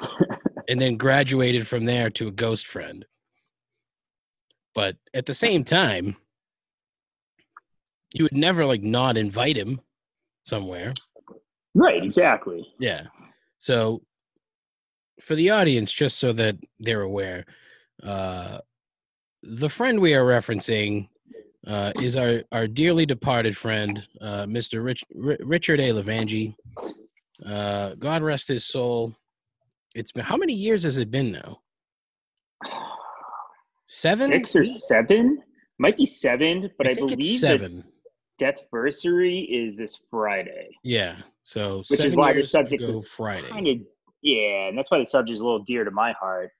and 0.68 0.80
then 0.80 0.96
graduated 0.96 1.66
from 1.66 1.84
there 1.84 2.10
to 2.10 2.28
a 2.28 2.32
ghost 2.32 2.66
friend. 2.66 3.04
But 4.74 4.96
at 5.14 5.26
the 5.26 5.34
same 5.34 5.64
time, 5.64 6.16
you 8.14 8.24
would 8.24 8.36
never 8.36 8.64
like 8.64 8.82
not 8.82 9.16
invite 9.16 9.56
him 9.56 9.80
somewhere. 10.44 10.94
Right, 11.74 12.02
exactly. 12.02 12.66
Yeah. 12.78 13.04
So 13.58 14.02
for 15.20 15.34
the 15.34 15.50
audience, 15.50 15.92
just 15.92 16.18
so 16.18 16.32
that 16.32 16.56
they're 16.78 17.02
aware, 17.02 17.44
uh, 18.02 18.58
the 19.42 19.68
friend 19.68 20.00
we 20.00 20.14
are 20.14 20.24
referencing 20.24 21.08
uh, 21.66 21.92
is 22.00 22.16
our, 22.16 22.42
our 22.52 22.66
dearly 22.66 23.06
departed 23.06 23.56
friend, 23.56 24.06
uh, 24.20 24.44
Mr. 24.44 24.82
Rich, 24.84 25.04
R- 25.24 25.36
Richard 25.40 25.80
A. 25.80 25.90
Levangie. 25.90 26.54
Uh, 27.44 27.94
God 27.94 28.22
rest 28.22 28.48
his 28.48 28.64
soul. 28.64 29.14
It's 29.94 30.12
been 30.12 30.24
how 30.24 30.36
many 30.36 30.54
years 30.54 30.82
has 30.82 30.98
it 30.98 31.10
been 31.10 31.32
now? 31.32 31.60
Seven, 33.86 34.28
six 34.28 34.54
or 34.54 34.66
seven? 34.66 35.42
Might 35.78 35.96
be 35.96 36.06
seven, 36.06 36.70
but 36.76 36.86
I, 36.86 36.90
I 36.90 36.94
believe 36.94 37.40
seven. 37.40 37.84
Death 38.38 38.56
anniversary 38.72 39.40
is 39.40 39.76
this 39.76 39.98
Friday. 40.10 40.68
Yeah, 40.84 41.16
so 41.42 41.82
which 41.88 42.00
is 42.00 42.14
why 42.14 42.34
the 42.34 42.44
subject 42.44 42.82
is 42.82 43.06
Friday. 43.06 43.48
Kind 43.48 43.66
of, 43.66 43.76
yeah, 44.22 44.68
and 44.68 44.76
that's 44.76 44.90
why 44.90 44.98
the 44.98 45.06
subject 45.06 45.34
is 45.34 45.40
a 45.40 45.44
little 45.44 45.64
dear 45.64 45.84
to 45.84 45.90
my 45.90 46.12
heart. 46.12 46.50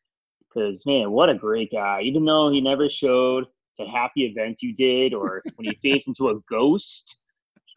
Because 0.59 0.85
man, 0.87 1.11
what 1.11 1.31
a 1.31 1.35
great 1.35 1.71
guy! 1.71 2.03
Even 2.03 2.25
though 2.25 2.51
he 2.51 2.61
never 2.61 2.89
showed 2.91 3.45
to 3.79 3.87
happy 3.87 4.25
events 4.25 4.63
you 4.63 4.75
did, 4.75 5.15
or 5.15 5.43
when 5.57 5.67
he 5.69 5.79
faced 5.83 6.09
into 6.09 6.31
a 6.31 6.41
ghost, 6.49 7.17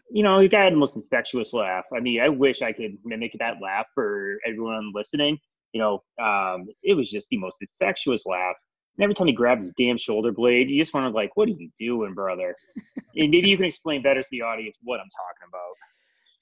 you 0.10 0.24
know, 0.24 0.40
he 0.40 0.48
got 0.48 0.70
the 0.70 0.76
most 0.76 0.96
infectious 0.96 1.54
laugh. 1.54 1.86
I 1.96 2.00
mean, 2.00 2.22
I 2.22 2.30
wish 2.30 2.62
I 2.62 2.74
could 2.74 2.98
mimic 3.06 3.36
that 3.40 3.62
laugh 3.62 3.86
for 3.94 4.38
everyone 4.46 4.92
listening. 4.94 5.38
You 5.74 5.82
know, 5.82 6.04
um, 6.24 6.68
it 6.84 6.96
was 6.96 7.10
just 7.10 7.30
the 7.30 7.38
most 7.38 7.58
infectious 7.62 8.26
laugh. 8.26 8.56
And 8.98 9.04
every 9.04 9.16
time 9.16 9.28
he 9.28 9.34
grabbed 9.34 9.62
his 9.62 9.74
damn 9.78 9.98
shoulder 9.98 10.34
blade, 10.34 10.70
you 10.70 10.82
just 10.82 10.94
wanted 10.94 11.14
like, 11.14 11.32
what 11.36 11.48
are 11.48 11.54
you 11.54 11.70
doing, 11.80 12.14
brother? 12.14 12.56
and 13.16 13.32
maybe 13.32 13.48
you 13.48 13.56
can 13.56 13.66
explain 13.66 14.02
better 14.02 14.22
to 14.22 14.28
the 14.32 14.42
audience 14.42 14.78
what 14.84 15.00
I'm 15.00 15.10
talking 15.10 15.48
about. 15.48 15.76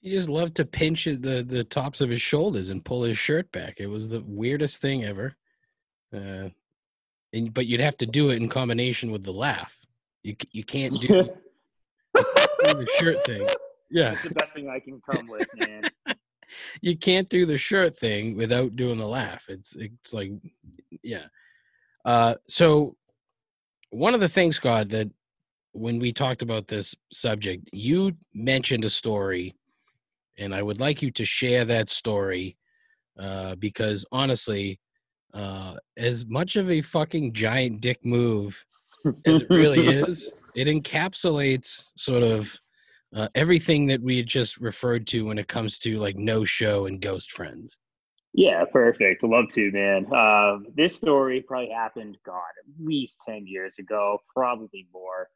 He 0.00 0.10
just 0.10 0.30
loved 0.30 0.56
to 0.56 0.64
pinch 0.64 1.04
the 1.04 1.44
the 1.46 1.62
tops 1.62 2.00
of 2.00 2.08
his 2.08 2.22
shoulders 2.22 2.70
and 2.70 2.84
pull 2.84 3.02
his 3.02 3.18
shirt 3.18 3.52
back. 3.52 3.80
It 3.80 3.86
was 3.86 4.08
the 4.08 4.22
weirdest 4.26 4.80
thing 4.80 5.04
ever. 5.04 5.36
Uh, 6.14 6.50
and 7.32 7.54
but 7.54 7.66
you'd 7.66 7.80
have 7.80 7.96
to 7.98 8.06
do 8.06 8.30
it 8.30 8.36
in 8.36 8.48
combination 8.48 9.10
with 9.10 9.24
the 9.24 9.32
laugh. 9.32 9.76
You 10.22 10.36
you 10.52 10.64
can't 10.64 11.00
do, 11.00 11.06
you 11.08 12.24
can't 12.36 12.50
do 12.64 12.74
the 12.74 12.88
shirt 12.98 13.24
thing. 13.24 13.48
Yeah, 13.90 14.12
it's 14.12 14.24
the 14.24 14.34
best 14.34 14.52
thing 14.52 14.68
I 14.68 14.80
can 14.80 15.00
come 15.08 15.28
with, 15.28 15.48
man. 15.56 15.82
you 16.80 16.96
can't 16.96 17.28
do 17.28 17.46
the 17.46 17.58
shirt 17.58 17.96
thing 17.96 18.36
without 18.36 18.76
doing 18.76 18.98
the 18.98 19.06
laugh. 19.06 19.46
It's 19.48 19.74
it's 19.76 20.12
like 20.12 20.32
yeah. 21.02 21.26
Uh, 22.04 22.34
so 22.48 22.96
one 23.90 24.14
of 24.14 24.20
the 24.20 24.28
things, 24.28 24.58
God, 24.58 24.90
that 24.90 25.10
when 25.72 25.98
we 25.98 26.12
talked 26.12 26.42
about 26.42 26.68
this 26.68 26.94
subject, 27.12 27.68
you 27.72 28.16
mentioned 28.34 28.84
a 28.84 28.90
story, 28.90 29.54
and 30.38 30.54
I 30.54 30.62
would 30.62 30.80
like 30.80 31.02
you 31.02 31.10
to 31.12 31.24
share 31.24 31.64
that 31.66 31.90
story 31.90 32.56
uh, 33.18 33.54
because 33.56 34.04
honestly, 34.10 34.80
uh, 35.34 35.74
as 35.96 36.26
much 36.26 36.56
of 36.56 36.70
a 36.70 36.82
fucking 36.82 37.32
giant 37.32 37.80
dick 37.80 38.04
move 38.04 38.64
as 39.24 39.42
it 39.42 39.50
really 39.50 39.86
is, 39.86 40.30
it 40.54 40.66
encapsulates 40.66 41.92
sort 41.96 42.22
of 42.22 42.60
uh, 43.14 43.28
everything 43.34 43.86
that 43.88 44.00
we 44.00 44.16
had 44.16 44.26
just 44.26 44.58
referred 44.58 45.06
to 45.08 45.26
when 45.26 45.38
it 45.38 45.48
comes 45.48 45.78
to 45.78 45.98
like 45.98 46.16
no 46.16 46.44
show 46.44 46.86
and 46.86 47.00
ghost 47.00 47.32
friends. 47.32 47.78
Yeah, 48.32 48.64
perfect. 48.72 49.24
Love 49.24 49.46
to, 49.52 49.72
man. 49.72 50.06
Uh, 50.14 50.58
this 50.76 50.94
story 50.94 51.42
probably 51.46 51.70
happened, 51.70 52.16
God, 52.24 52.36
at 52.36 52.86
least 52.86 53.20
10 53.26 53.46
years 53.46 53.74
ago, 53.78 54.18
probably 54.32 54.86
more. 54.92 55.28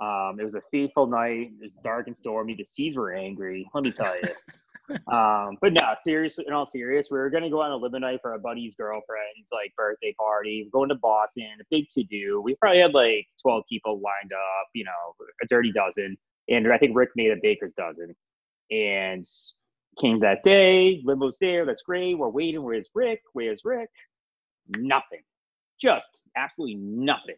Um, 0.00 0.38
it 0.40 0.44
was 0.44 0.54
a 0.54 0.62
fateful 0.70 1.06
night. 1.06 1.50
It 1.52 1.62
was 1.62 1.74
dark 1.84 2.06
and 2.06 2.16
stormy. 2.16 2.54
The 2.54 2.64
seas 2.64 2.96
were 2.96 3.12
angry. 3.12 3.68
Let 3.74 3.84
me 3.84 3.90
tell 3.90 4.14
you. 4.14 4.28
um, 5.12 5.58
but 5.60 5.72
no, 5.72 5.94
seriously, 6.04 6.44
in 6.46 6.52
all 6.52 6.66
serious, 6.66 7.08
we 7.10 7.18
were 7.18 7.30
to 7.30 7.50
go 7.50 7.60
on 7.60 7.70
a 7.72 7.76
living 7.76 8.00
night 8.00 8.20
for 8.22 8.34
a 8.34 8.38
buddy's 8.38 8.74
girlfriend's 8.74 9.48
like 9.52 9.72
birthday 9.76 10.14
party. 10.18 10.64
We're 10.64 10.78
going 10.78 10.88
to 10.90 10.94
Boston, 10.96 11.48
a 11.60 11.64
big 11.70 11.88
to 11.90 12.02
do. 12.04 12.40
We 12.42 12.54
probably 12.56 12.80
had 12.80 12.94
like 12.94 13.26
12 13.42 13.64
people 13.68 13.94
lined 13.94 14.32
up, 14.32 14.68
you 14.74 14.84
know, 14.84 15.26
a 15.42 15.46
dirty 15.46 15.72
dozen. 15.72 16.16
And 16.48 16.72
I 16.72 16.78
think 16.78 16.96
Rick 16.96 17.10
made 17.16 17.30
a 17.30 17.36
baker's 17.42 17.74
dozen. 17.74 18.14
And 18.70 19.26
Came 20.00 20.20
that 20.20 20.44
day, 20.44 21.02
limo's 21.04 21.38
there, 21.40 21.66
that's 21.66 21.82
great. 21.82 22.16
We're 22.16 22.28
waiting. 22.28 22.62
Where's 22.62 22.88
Rick? 22.94 23.20
Where's 23.32 23.62
Rick? 23.64 23.90
Nothing. 24.76 25.22
Just 25.80 26.22
absolutely 26.36 26.76
nothing. 26.76 27.34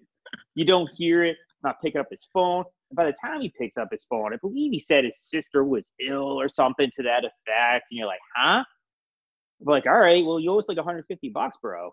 You 0.55 0.67
don't 0.67 0.91
hear 0.95 1.25
it, 1.25 1.39
not 1.63 1.81
picking 1.83 2.01
up 2.01 2.09
his 2.11 2.27
phone. 2.33 2.65
And 2.91 2.97
by 2.97 3.07
the 3.07 3.15
time 3.23 3.41
he 3.41 3.53
picks 3.59 3.77
up 3.77 3.89
his 3.91 4.05
phone, 4.09 4.33
I 4.33 4.37
believe 4.39 4.73
he 4.73 4.81
said 4.81 5.05
his 5.05 5.19
sister 5.19 5.65
was 5.65 5.93
ill 6.07 6.41
or 6.41 6.49
something 6.49 6.91
to 6.97 7.03
that 7.05 7.25
effect. 7.25 7.87
And 7.91 7.99
you're 7.99 8.07
like, 8.07 8.21
huh? 8.37 8.65
We're 9.61 9.75
like, 9.75 9.87
all 9.87 9.99
right, 9.99 10.25
well, 10.25 10.41
you 10.41 10.51
owe 10.51 10.59
us 10.59 10.69
like 10.69 10.79
150 10.79 11.29
bucks, 11.31 11.59
bro. 11.63 11.91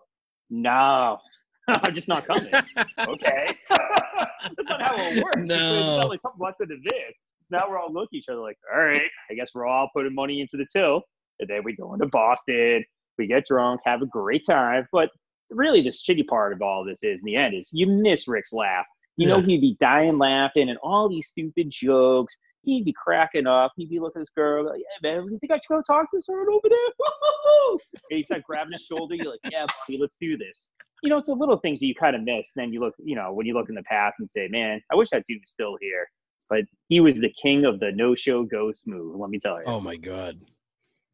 No, 0.50 1.18
I'm 1.68 1.94
just 1.94 2.08
not 2.08 2.26
coming. 2.26 2.50
okay. 2.98 3.56
That's 3.70 4.68
not 4.68 4.80
how 4.80 4.94
it 4.96 5.22
works. 5.22 5.36
No. 5.38 6.00
It's 6.00 6.08
like 6.08 6.18
a 6.18 6.22
couple 6.22 6.38
months 6.38 6.60
into 6.60 6.76
this 6.82 7.14
now 7.50 7.64
we're 7.68 7.78
all 7.78 7.92
looking 7.92 8.18
at 8.18 8.18
each 8.18 8.28
other 8.28 8.40
like, 8.40 8.58
all 8.72 8.80
right, 8.80 9.10
I 9.30 9.34
guess 9.34 9.50
we're 9.54 9.66
all 9.66 9.88
putting 9.94 10.14
money 10.14 10.40
into 10.40 10.56
the 10.56 10.66
till. 10.72 11.02
And 11.40 11.48
then 11.48 11.62
we 11.64 11.76
go 11.76 11.94
into 11.94 12.06
Boston, 12.06 12.84
we 13.16 13.26
get 13.26 13.46
drunk, 13.46 13.80
have 13.84 14.02
a 14.02 14.06
great 14.06 14.44
time. 14.48 14.86
But 14.92 15.10
really, 15.50 15.82
the 15.82 15.90
shitty 15.90 16.26
part 16.26 16.52
of 16.52 16.62
all 16.62 16.84
this 16.84 16.98
is, 17.02 17.18
in 17.20 17.24
the 17.24 17.36
end, 17.36 17.54
is 17.54 17.68
you 17.72 17.86
miss 17.86 18.28
Rick's 18.28 18.52
laugh. 18.52 18.86
You 19.18 19.28
yeah. 19.28 19.34
know, 19.34 19.42
he'd 19.42 19.60
be 19.60 19.76
dying 19.78 20.16
laughing 20.16 20.70
and 20.70 20.78
all 20.82 21.10
these 21.10 21.28
stupid 21.28 21.68
jokes. 21.70 22.34
He'd 22.62 22.86
be 22.86 22.94
cracking 22.94 23.46
up. 23.46 23.72
He'd 23.76 23.90
be 23.90 24.00
looking 24.00 24.20
at 24.20 24.22
this 24.22 24.32
girl, 24.34 24.64
like, 24.66 24.80
yeah, 24.80 25.10
man, 25.16 25.26
you 25.28 25.38
think 25.38 25.52
I 25.52 25.56
should 25.56 25.68
go 25.68 25.82
talk 25.86 26.10
to 26.10 26.16
this 26.16 26.26
girl 26.26 26.54
over 26.54 26.68
there? 26.68 26.78
and 28.10 28.18
he's 28.18 28.30
like 28.30 28.44
grabbing 28.44 28.72
his 28.72 28.82
shoulder. 28.82 29.14
You're 29.14 29.32
like, 29.32 29.40
yeah, 29.50 29.66
buddy, 29.86 29.98
let's 30.00 30.16
do 30.20 30.38
this. 30.38 30.68
You 31.02 31.10
know, 31.10 31.18
it's 31.18 31.28
the 31.28 31.34
little 31.34 31.58
things 31.58 31.80
that 31.80 31.86
you 31.86 31.94
kind 31.94 32.16
of 32.16 32.22
miss. 32.22 32.48
And 32.56 32.64
Then 32.64 32.72
you 32.72 32.80
look, 32.80 32.94
you 32.98 33.14
know, 33.14 33.32
when 33.32 33.46
you 33.46 33.54
look 33.54 33.68
in 33.68 33.74
the 33.74 33.82
past 33.82 34.16
and 34.18 34.30
say, 34.30 34.48
man, 34.48 34.80
I 34.90 34.96
wish 34.96 35.10
that 35.10 35.24
dude 35.28 35.40
was 35.40 35.50
still 35.50 35.76
here 35.80 36.08
but 36.48 36.60
he 36.88 37.00
was 37.00 37.16
the 37.16 37.32
king 37.40 37.64
of 37.64 37.80
the 37.80 37.92
no 37.92 38.14
show 38.14 38.42
ghost 38.42 38.86
move. 38.86 39.16
Let 39.16 39.30
me 39.30 39.38
tell 39.38 39.58
you. 39.58 39.64
Oh 39.66 39.80
my 39.80 39.96
god! 39.96 40.40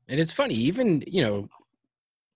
And 0.09 0.21
it's 0.21 0.33
funny, 0.33 0.55
even 0.55 1.03
you 1.07 1.23
know, 1.23 1.49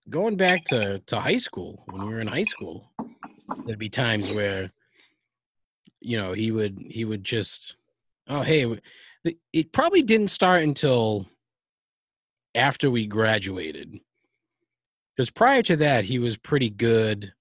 going 0.09 0.35
back 0.35 0.65
to 0.65 0.99
to 0.99 1.19
high 1.19 1.37
school 1.37 1.83
when 1.87 2.07
we 2.07 2.13
were 2.13 2.21
in 2.21 2.27
high 2.27 2.43
school, 2.43 2.91
there'd 3.65 3.79
be 3.79 3.89
times 3.89 4.29
where, 4.31 4.71
you 6.01 6.17
know, 6.17 6.33
he 6.33 6.51
would 6.51 6.77
he 6.79 7.05
would 7.05 7.23
just, 7.23 7.75
oh 8.27 8.41
hey, 8.41 8.79
it 9.53 9.71
probably 9.71 10.01
didn't 10.01 10.29
start 10.29 10.63
until 10.63 11.27
after 12.55 12.89
we 12.89 13.07
graduated, 13.07 13.99
because 15.15 15.29
prior 15.29 15.61
to 15.63 15.75
that 15.77 16.05
he 16.05 16.19
was 16.19 16.37
pretty 16.37 16.69
good 16.69 17.33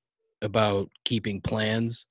about 0.43 0.91
keeping 1.05 1.41
plans 1.41 2.07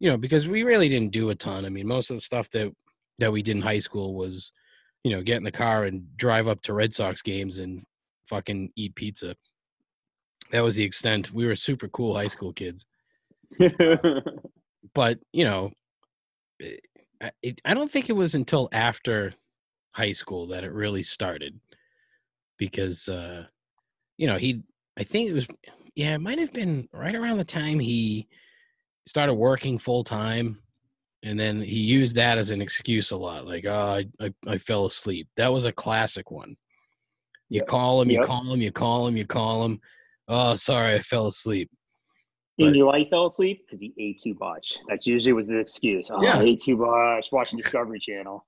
you 0.00 0.10
know, 0.10 0.16
because 0.16 0.48
we 0.48 0.62
really 0.62 0.88
didn't 0.88 1.12
do 1.12 1.30
a 1.30 1.34
ton. 1.34 1.64
I 1.64 1.68
mean, 1.68 1.86
most 1.86 2.10
of 2.10 2.16
the 2.16 2.22
stuff 2.22 2.50
that 2.50 2.72
that 3.18 3.32
we 3.32 3.42
did 3.42 3.56
in 3.56 3.62
high 3.62 3.78
school 3.78 4.14
was, 4.14 4.50
you 5.04 5.12
know, 5.12 5.22
get 5.22 5.36
in 5.36 5.44
the 5.44 5.52
car 5.52 5.84
and 5.84 6.16
drive 6.16 6.48
up 6.48 6.62
to 6.62 6.72
Red 6.72 6.94
Sox 6.94 7.20
games 7.20 7.58
and 7.58 7.84
fucking 8.24 8.72
eat 8.76 8.94
pizza. 8.94 9.36
That 10.52 10.64
was 10.64 10.76
the 10.76 10.84
extent. 10.84 11.32
We 11.32 11.46
were 11.46 11.54
super 11.54 11.86
cool 11.86 12.14
high 12.14 12.28
school 12.28 12.54
kids. 12.54 12.86
but 14.94 15.18
you 15.32 15.44
know, 15.44 15.72
it, 16.58 16.80
it, 17.42 17.60
I 17.64 17.74
don't 17.74 17.90
think 17.90 18.08
it 18.08 18.14
was 18.14 18.34
until 18.34 18.68
after 18.72 19.34
high 19.92 20.12
school 20.12 20.48
that 20.48 20.64
it 20.64 20.72
really 20.72 21.02
started 21.02 21.58
because 22.58 23.08
uh 23.08 23.44
you 24.16 24.26
know 24.26 24.36
he 24.36 24.62
i 24.96 25.02
think 25.02 25.28
it 25.28 25.32
was 25.32 25.48
yeah 25.96 26.14
it 26.14 26.20
might 26.20 26.38
have 26.38 26.52
been 26.52 26.88
right 26.92 27.14
around 27.14 27.38
the 27.38 27.44
time 27.44 27.80
he 27.80 28.28
started 29.06 29.34
working 29.34 29.78
full 29.78 30.04
time 30.04 30.58
and 31.24 31.38
then 31.38 31.60
he 31.60 31.80
used 31.80 32.14
that 32.16 32.38
as 32.38 32.50
an 32.50 32.62
excuse 32.62 33.10
a 33.10 33.16
lot 33.16 33.46
like 33.46 33.66
oh 33.66 34.04
i 34.20 34.24
i, 34.24 34.32
I 34.46 34.58
fell 34.58 34.86
asleep 34.86 35.28
that 35.36 35.52
was 35.52 35.64
a 35.64 35.72
classic 35.72 36.30
one 36.30 36.56
you 37.48 37.58
Yep. 37.60 37.68
call 37.68 38.00
him 38.00 38.10
you 38.10 38.20
Yep. 38.20 38.26
call 38.26 38.52
him 38.52 38.60
you 38.60 38.70
call 38.70 39.06
him 39.08 39.16
you 39.16 39.26
call 39.26 39.64
him 39.64 39.80
oh 40.28 40.54
sorry 40.54 40.94
i 40.94 40.98
fell 41.00 41.26
asleep 41.26 41.68
But- 42.66 42.74
you 42.74 42.80
know 42.80 42.86
why 42.86 43.04
fell 43.08 43.26
asleep? 43.26 43.64
Because 43.66 43.80
he 43.80 43.92
ate 43.98 44.20
too 44.20 44.36
much. 44.40 44.78
That's 44.88 45.06
usually 45.06 45.32
was 45.32 45.48
the 45.48 45.58
excuse. 45.58 46.10
Oh, 46.10 46.22
Yeah. 46.22 46.38
I 46.38 46.42
ate 46.42 46.60
too 46.62 46.76
much. 46.76 47.30
Watching 47.32 47.58
Discovery 47.58 47.98
Channel. 47.98 48.44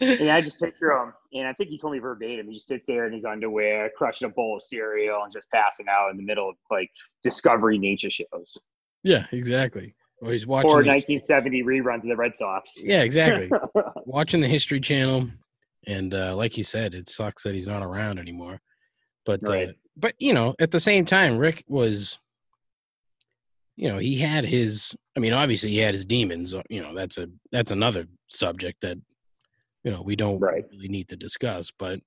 And 0.00 0.28
I 0.30 0.40
just 0.40 0.58
picture 0.58 0.90
him, 0.90 1.12
and 1.32 1.46
I 1.46 1.52
think 1.52 1.70
he 1.70 1.78
told 1.78 1.92
me 1.92 2.00
verbatim. 2.00 2.48
He 2.48 2.54
just 2.54 2.66
sits 2.66 2.86
there 2.86 3.06
in 3.06 3.12
his 3.12 3.24
underwear, 3.24 3.88
crushing 3.96 4.26
a 4.26 4.30
bowl 4.30 4.56
of 4.56 4.62
cereal, 4.62 5.22
and 5.22 5.32
just 5.32 5.48
passing 5.50 5.86
out 5.88 6.10
in 6.10 6.16
the 6.16 6.24
middle 6.24 6.48
of 6.48 6.56
like 6.72 6.90
Discovery 7.22 7.78
nature 7.78 8.10
shows 8.10 8.58
yeah 9.04 9.26
exactly 9.32 9.94
or 10.20 10.30
he's 10.30 10.46
watching 10.46 10.70
or 10.70 10.82
the- 10.84 10.88
1970 10.88 11.64
reruns 11.64 12.02
of 12.04 12.08
the 12.08 12.14
Red 12.16 12.36
Sox. 12.36 12.72
yeah 12.80 13.02
exactly 13.02 13.50
watching 14.06 14.40
the 14.40 14.46
history 14.46 14.78
channel 14.80 15.28
and 15.88 16.14
uh 16.14 16.34
like 16.36 16.56
you 16.56 16.62
said 16.62 16.94
it 16.94 17.08
sucks 17.08 17.42
that 17.42 17.52
he's 17.52 17.66
not 17.66 17.82
around 17.82 18.20
anymore 18.20 18.60
but 19.26 19.40
Right. 19.42 19.70
uh, 19.70 19.72
but 19.96 20.14
you 20.20 20.32
know 20.32 20.54
at 20.60 20.70
the 20.70 20.78
same 20.78 21.04
time 21.04 21.36
rick 21.36 21.64
was 21.66 22.16
you 23.76 23.88
know 23.88 23.98
he 23.98 24.18
had 24.18 24.44
his 24.44 24.94
i 25.16 25.20
mean 25.20 25.32
obviously 25.32 25.70
he 25.70 25.78
had 25.78 25.94
his 25.94 26.04
demons 26.04 26.52
uh, 26.54 26.62
you 26.68 26.82
know 26.82 26.94
that's 26.94 27.18
a 27.18 27.26
that's 27.50 27.70
another 27.70 28.06
subject 28.28 28.80
that 28.82 28.98
you 29.84 29.90
know 29.90 30.02
we 30.02 30.14
don't 30.16 30.40
Right. 30.40 30.64
really 30.70 30.88
need 30.88 31.08
to 31.08 31.16
discuss 31.16 31.70
but 31.78 32.00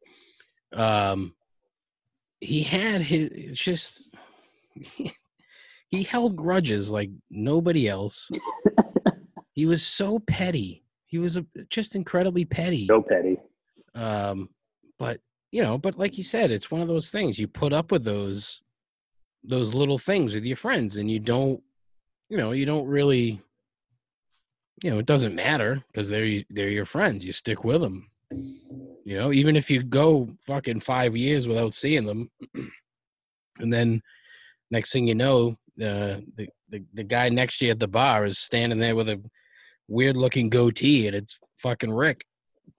um 0.73 1.33
he 2.39 2.61
had 2.63 3.01
his 3.01 3.29
it's 3.31 3.63
just 3.63 4.09
he 5.89 6.03
held 6.03 6.35
grudges 6.35 6.89
like 6.91 7.09
nobody 7.29 7.87
else 7.87 8.29
he 9.53 9.65
was 9.65 9.85
so 9.85 10.19
petty 10.19 10.83
he 11.05 11.17
was 11.17 11.37
a, 11.37 11.45
just 11.69 11.95
incredibly 11.95 12.45
petty 12.45 12.85
so 12.87 13.01
petty. 13.01 13.37
um 13.95 14.49
but 14.99 15.19
you 15.51 15.61
know 15.61 15.77
but 15.77 15.97
like 15.97 16.17
you 16.17 16.23
said 16.23 16.51
it's 16.51 16.69
one 16.69 16.81
of 16.81 16.87
those 16.87 17.09
things 17.09 17.39
you 17.39 17.47
put 17.47 17.73
up 17.73 17.91
with 17.91 18.03
those 18.03 18.61
those 19.47 19.73
little 19.73 19.97
things 19.97 20.33
with 20.33 20.45
your 20.45 20.57
friends 20.57 20.97
and 20.97 21.09
you 21.09 21.19
don't 21.19 21.61
you 22.29 22.37
know 22.37 22.51
you 22.51 22.65
don't 22.65 22.87
really 22.87 23.41
you 24.83 24.91
know 24.91 24.99
it 24.99 25.05
doesn't 25.05 25.35
matter 25.35 25.83
because 25.91 26.09
they're 26.09 26.41
they're 26.49 26.69
your 26.69 26.85
friends 26.85 27.25
you 27.25 27.31
stick 27.31 27.63
with 27.63 27.81
them 27.81 28.09
you 28.31 29.17
know 29.17 29.31
even 29.31 29.55
if 29.55 29.69
you 29.69 29.83
go 29.83 30.29
fucking 30.45 30.79
five 30.79 31.15
years 31.15 31.47
without 31.47 31.73
seeing 31.73 32.05
them 32.05 32.29
and 33.59 33.71
then 33.71 34.01
next 34.71 34.91
thing 34.91 35.07
you 35.07 35.15
know 35.15 35.57
uh, 35.81 36.19
the, 36.35 36.47
the 36.69 36.83
the 36.93 37.03
guy 37.03 37.29
next 37.29 37.59
to 37.59 37.65
you 37.65 37.71
at 37.71 37.79
the 37.79 37.87
bar 37.87 38.25
is 38.25 38.39
standing 38.39 38.79
there 38.79 38.95
with 38.95 39.09
a 39.09 39.21
weird 39.87 40.17
looking 40.17 40.49
goatee 40.49 41.07
and 41.07 41.15
it's 41.15 41.39
fucking 41.57 41.91
rick 41.91 42.25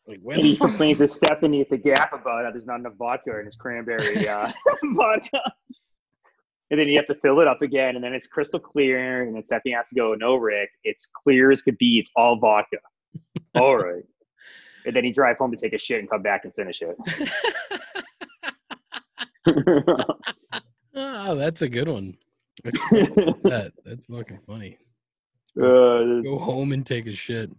like 0.07 0.21
where 0.23 0.37
he 0.37 0.57
complains 0.57 0.99
to 0.99 1.09
Stephanie 1.09 1.61
at 1.63 1.71
the 1.71 1.77
Gap 1.77 2.13
about 2.13 2.45
how 2.45 2.51
there's 2.53 2.67
not 2.67 2.79
enough 2.79 2.95
vodka 2.97 3.41
in 3.41 3.47
his 3.47 3.57
cranberry 3.57 4.29
uh, 4.29 4.53
vodka. 4.95 5.41
And 6.71 6.81
then 6.81 6.89
you 6.89 6.97
have 6.97 7.07
to 7.07 7.15
fill 7.21 7.41
it 7.41 7.47
up 7.47 7.63
again, 7.63 7.95
and 7.95 8.03
then 8.03 8.13
it's 8.13 8.27
crystal 8.27 8.59
clear. 8.59 9.23
And 9.23 9.37
then 9.37 9.43
Stephanie 9.43 9.75
has 9.75 9.89
to 9.89 9.95
go, 9.95 10.15
"No, 10.15 10.35
Rick, 10.35 10.71
it's 10.83 11.07
clear 11.23 11.53
as 11.53 11.63
could 11.63 11.79
be. 11.79 11.99
It's 11.99 12.11
all 12.17 12.39
vodka." 12.39 12.79
all 13.55 13.77
right. 13.77 14.03
And 14.85 14.95
then 14.95 15.05
he 15.05 15.13
drive 15.13 15.37
home 15.39 15.51
to 15.51 15.57
take 15.57 15.73
a 15.73 15.79
shit 15.79 15.99
and 15.99 16.09
come 16.09 16.23
back 16.23 16.45
and 16.45 16.55
finish 16.55 16.81
it. 16.81 16.97
oh, 20.95 21.35
that's 21.35 21.63
a 21.63 21.69
good 21.69 21.89
one. 21.89 22.17
That's, 22.63 22.81
that. 22.91 23.73
that's 23.85 24.07
fucking 24.07 24.41
funny. 24.47 24.79
Uh, 25.59 26.23
Go 26.23 26.39
home 26.39 26.73
and 26.73 26.87
take 26.87 27.07
a 27.07 27.13
shit. 27.13 27.51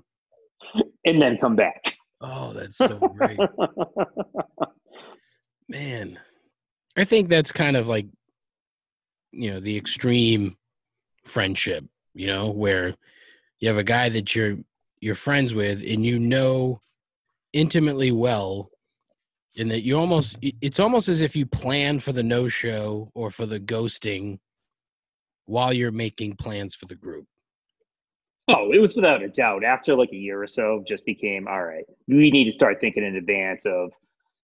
and 1.06 1.22
then 1.22 1.38
come 1.38 1.56
back. 1.56 1.96
Oh, 2.22 2.54
that's 2.54 2.78
so 2.78 2.98
great. 2.98 3.40
Man, 5.68 6.18
I 6.96 7.04
think 7.04 7.30
that's 7.30 7.52
kind 7.52 7.76
of 7.76 7.88
like, 7.88 8.08
you 9.32 9.52
know, 9.52 9.60
the 9.60 9.78
extreme 9.78 10.58
friendship, 11.24 11.86
you 12.14 12.28
know, 12.28 12.50
where 12.50 12.96
you 13.60 13.68
have 13.68 13.78
a 13.78 13.84
guy 13.84 14.10
that 14.10 14.36
you're 14.36 14.58
you're 15.00 15.16
friends 15.16 15.54
with 15.54 15.84
and 15.88 16.06
you 16.06 16.18
know 16.18 16.82
intimately 17.54 18.12
well 18.12 18.72
and 19.58 19.70
that 19.72 19.82
you 19.82 19.98
almost 19.98 20.38
it's 20.42 20.80
almost 20.80 21.10
as 21.10 21.22
if 21.22 21.36
you 21.36 21.46
plan 21.46 22.00
for 22.00 22.12
the 22.12 22.24
no 22.24 22.48
show 22.48 23.12
or 23.14 23.30
for 23.30 23.46
the 23.46 23.60
ghosting 23.60 24.40
while 25.46 25.74
you're 25.74 25.92
making 25.92 26.36
plans 26.36 26.76
for 26.76 26.86
the 26.86 26.96
group. 26.96 27.26
Oh, 28.50 28.72
it 28.72 28.80
was 28.80 28.96
without 28.96 29.24
a 29.24 29.28
doubt. 29.28 29.64
After 29.64 29.96
like 29.96 30.12
a 30.14 30.18
year 30.18 30.42
or 30.42 30.48
so, 30.48 30.84
just 30.88 31.06
became 31.06 31.48
all 31.48 31.64
right. 31.64 31.86
We 32.08 32.32
need 32.32 32.46
to 32.46 32.52
start 32.52 32.80
thinking 32.80 33.04
in 33.04 33.16
advance 33.16 33.66
of, 33.66 33.92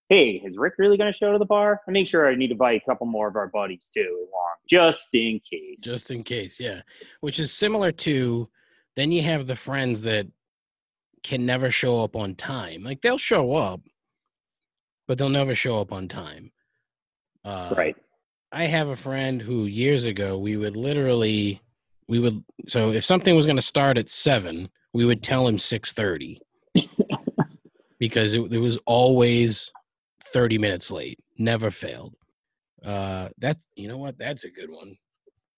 hey, 0.10 0.42
is 0.46 0.58
Rick 0.58 0.76
really 0.78 0.98
going 0.98 1.12
to 1.12 1.18
show 1.18 1.32
to 1.32 1.40
the 1.40 1.46
bar? 1.46 1.82
I 1.88 1.92
make 1.92 2.08
sure 2.08 2.30
I 2.30 2.36
need 2.36 2.50
to 2.50 2.56
buy 2.56 2.74
a 2.74 2.82
couple 2.82 3.08
more 3.08 3.28
of 3.28 3.36
our 3.36 3.48
buddies 3.48 3.90
too, 3.94 4.28
along 4.32 4.54
just 4.70 5.10
in 5.14 5.40
case. 5.50 5.82
just 5.82 6.12
in 6.12 6.24
case 6.24 6.60
yeah 6.60 6.82
which 7.22 7.40
is 7.40 7.52
similar 7.52 7.92
to 7.92 8.50
then 8.96 9.12
you 9.12 9.22
have 9.22 9.48
the 9.48 9.56
friends 9.56 10.02
that 10.02 10.28
can 11.24 11.46
never 11.46 11.70
show 11.70 12.02
up 12.02 12.16
on 12.16 12.36
time 12.36 12.84
like 12.84 13.02
they'll 13.02 13.18
show 13.18 13.56
up 13.56 13.82
but 15.08 15.18
they'll 15.18 15.30
never 15.30 15.56
show 15.56 15.80
up 15.80 15.92
on 15.92 16.08
time 16.08 16.52
uh, 17.46 17.74
right. 17.78 17.96
i 18.52 18.66
have 18.66 18.88
a 18.88 18.96
friend 18.96 19.42
who 19.42 19.66
years 19.66 20.06
ago 20.06 20.38
we 20.38 20.58
would 20.58 20.76
literally 20.76 21.62
we 22.08 22.20
would 22.20 22.44
so 22.68 22.92
if 22.92 23.04
something 23.04 23.36
was 23.36 23.46
going 23.46 23.58
to 23.58 23.62
start 23.62 23.98
at 23.98 24.10
7 24.10 24.70
we 24.94 25.06
would 25.06 25.24
tell 25.24 25.48
him 25.48 25.58
6.30 25.58 26.38
because 28.00 28.34
it, 28.34 28.42
it 28.54 28.60
was 28.60 28.78
always 28.86 29.72
30 30.34 30.58
minutes 30.58 30.92
late 30.92 31.20
never 31.38 31.72
failed 31.72 32.16
uh 32.84 33.30
that's 33.38 33.66
you 33.76 33.88
know 33.88 33.98
what 33.98 34.18
that's 34.18 34.44
a 34.44 34.50
good 34.50 34.70
one 34.70 34.98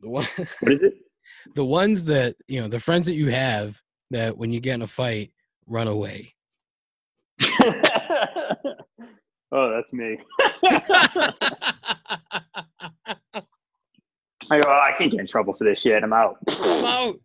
the 0.01 0.09
one 0.09 0.27
What 0.59 0.71
is 0.73 0.81
it? 0.81 0.93
the 1.55 1.65
ones 1.65 2.05
that 2.05 2.35
you 2.47 2.61
know 2.61 2.67
the 2.67 2.79
friends 2.79 3.07
that 3.07 3.15
you 3.15 3.29
have 3.29 3.81
that 4.11 4.37
when 4.37 4.51
you 4.51 4.59
get 4.59 4.75
in 4.75 4.81
a 4.83 4.87
fight 4.87 5.31
run 5.65 5.87
away 5.87 6.35
oh, 9.51 9.71
that's 9.71 9.91
me. 9.93 10.17
I 14.51 14.59
go, 14.61 14.67
"Oh, 14.67 14.71
I 14.71 14.93
can't 14.97 15.11
get 15.11 15.19
in 15.19 15.27
trouble 15.27 15.53
for 15.53 15.63
this 15.63 15.81
shit. 15.81 16.03
I'm 16.03 16.13
out. 16.13 16.37
I'm 16.47 16.85
out. 16.85 17.19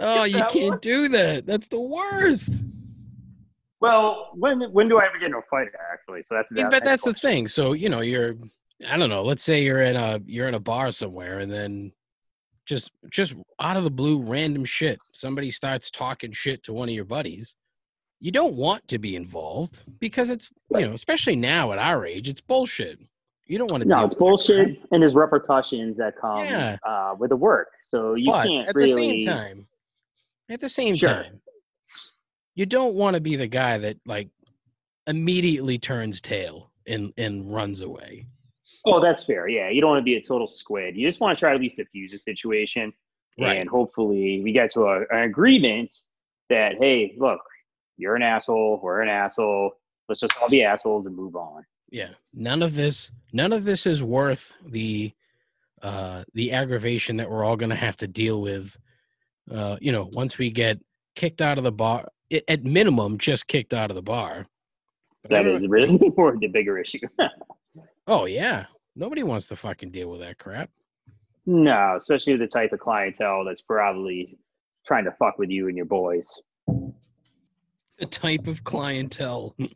oh 0.00 0.24
you 0.24 0.44
can't 0.48 0.80
do 0.80 1.08
that 1.08 1.44
that's 1.44 1.66
the 1.68 1.80
worst 1.80 2.62
Well, 3.80 4.30
when 4.34 4.60
when 4.72 4.88
do 4.88 4.98
I 4.98 5.06
ever 5.06 5.18
get 5.18 5.26
in 5.26 5.34
a 5.34 5.42
fight? 5.50 5.68
Actually, 5.92 6.22
so 6.22 6.34
that's 6.34 6.50
that- 6.52 6.70
but 6.70 6.84
that's 6.84 7.04
the 7.04 7.14
thing 7.14 7.46
so 7.48 7.72
you 7.72 7.88
know 7.88 8.00
you're 8.00 8.34
i 8.88 8.96
don't 8.96 9.08
know 9.10 9.22
let's 9.22 9.42
say 9.42 9.62
you're 9.64 9.82
in 9.82 9.96
a 9.96 10.20
you're 10.26 10.46
in 10.46 10.54
a 10.54 10.60
bar 10.60 10.92
somewhere 10.92 11.40
and 11.40 11.50
then 11.50 11.90
just 12.64 12.92
just 13.10 13.34
out 13.58 13.76
of 13.76 13.82
the 13.82 13.90
blue 13.90 14.22
random 14.22 14.64
shit 14.64 15.00
somebody 15.12 15.50
starts 15.50 15.90
talking 15.90 16.30
shit 16.30 16.62
to 16.62 16.72
one 16.72 16.88
of 16.88 16.94
your 16.94 17.04
buddies 17.04 17.56
you 18.20 18.30
don't 18.30 18.54
want 18.54 18.86
to 18.86 18.98
be 19.00 19.16
involved 19.16 19.82
because 19.98 20.30
it's 20.30 20.48
you 20.70 20.86
know 20.86 20.92
especially 20.92 21.34
now 21.34 21.72
at 21.72 21.78
our 21.80 22.06
age 22.06 22.28
it's 22.28 22.40
bullshit 22.40 23.00
you 23.46 23.58
don't 23.58 23.70
want 23.70 23.82
to 23.82 23.88
No, 23.88 24.04
it's 24.04 24.14
that 24.14 24.18
bullshit, 24.20 24.76
crap. 24.78 24.88
and 24.92 25.02
there's 25.02 25.14
repercussions 25.14 25.96
that 25.96 26.14
come 26.20 26.44
Yeah. 26.44 26.76
uh, 26.86 27.16
with 27.18 27.30
the 27.30 27.36
work. 27.36 27.68
So 27.88 28.12
you 28.14 28.30
but 28.30 28.46
can't 28.46 28.68
at 28.68 28.74
really. 28.76 28.92
the 28.92 29.22
same 29.22 29.34
time 29.34 29.66
at 30.50 30.60
the 30.60 30.68
same 30.68 30.94
Sure. 30.94 31.08
time 31.08 31.40
you 32.58 32.66
don't 32.66 32.94
want 32.94 33.14
to 33.14 33.20
be 33.20 33.36
the 33.36 33.46
guy 33.46 33.78
that 33.78 33.96
like 34.04 34.28
immediately 35.06 35.78
turns 35.78 36.20
tail 36.20 36.70
and 36.86 37.12
and 37.16 37.50
runs 37.50 37.80
away 37.80 38.26
Oh, 38.86 39.00
that's 39.02 39.22
fair. 39.24 39.48
Yeah, 39.48 39.68
you 39.68 39.80
don't 39.82 39.90
want 39.90 40.00
to 40.00 40.04
be 40.04 40.14
a 40.16 40.22
total 40.22 40.46
squid. 40.46 40.96
You 40.96 41.06
just 41.06 41.20
want 41.20 41.36
to 41.36 41.40
try 41.40 41.50
to 41.50 41.56
at 41.56 41.60
least 41.60 41.76
diffuse 41.76 42.10
the 42.12 42.18
situation, 42.18 42.90
Right. 43.38 43.58
and 43.58 43.68
hopefully 43.68 44.40
we 44.42 44.52
get 44.52 44.70
to 44.72 44.82
a, 44.86 45.00
an 45.10 45.24
agreement 45.24 45.92
that 46.48 46.76
hey, 46.78 47.14
look, 47.18 47.40
you're 47.98 48.16
an 48.16 48.22
asshole, 48.22 48.80
we're 48.82 49.02
an 49.02 49.08
asshole. 49.10 49.72
Let's 50.08 50.22
just 50.22 50.32
all 50.40 50.48
be 50.48 50.62
assholes 50.62 51.04
and 51.06 51.14
move 51.14 51.36
on. 51.36 51.64
yeah 51.90 52.10
none 52.32 52.62
of 52.62 52.74
this 52.76 53.10
none 53.32 53.52
of 53.52 53.64
this 53.64 53.84
is 53.84 54.02
worth 54.02 54.54
the 54.64 55.12
uh 55.82 56.24
the 56.32 56.52
aggravation 56.52 57.16
that 57.18 57.28
we're 57.30 57.44
all 57.44 57.56
going 57.56 57.70
to 57.70 57.76
have 57.86 57.96
to 57.98 58.06
deal 58.06 58.40
with 58.40 58.76
uh 59.50 59.76
you 59.80 59.92
know 59.92 60.08
once 60.12 60.38
we 60.38 60.50
get 60.50 60.78
kicked 61.18 61.42
out 61.42 61.58
of 61.58 61.64
the 61.64 61.72
bar 61.72 62.08
at 62.48 62.64
minimum 62.64 63.18
just 63.18 63.46
kicked 63.46 63.74
out 63.74 63.90
of 63.90 63.94
the 63.94 64.02
bar 64.02 64.46
But 65.22 65.30
That 65.30 65.46
is 65.46 65.66
really 65.66 65.98
more 66.16 66.36
the 66.38 66.48
bigger 66.48 66.78
issue. 66.78 67.00
oh 68.06 68.24
yeah 68.24 68.66
nobody 68.96 69.22
wants 69.22 69.48
to 69.48 69.56
fucking 69.56 69.90
deal 69.90 70.08
with 70.08 70.20
that 70.20 70.38
crap 70.38 70.70
no, 71.50 71.96
especially 71.98 72.36
the 72.36 72.46
type 72.46 72.74
of 72.74 72.80
clientele 72.80 73.42
that's 73.42 73.62
probably 73.62 74.36
trying 74.86 75.04
to 75.04 75.12
fuck 75.12 75.38
with 75.38 75.48
you 75.48 75.68
and 75.68 75.78
your 75.78 75.86
boys. 75.86 76.42
the 76.66 78.04
type 78.04 78.46
of 78.46 78.64
clientele. 78.64 79.56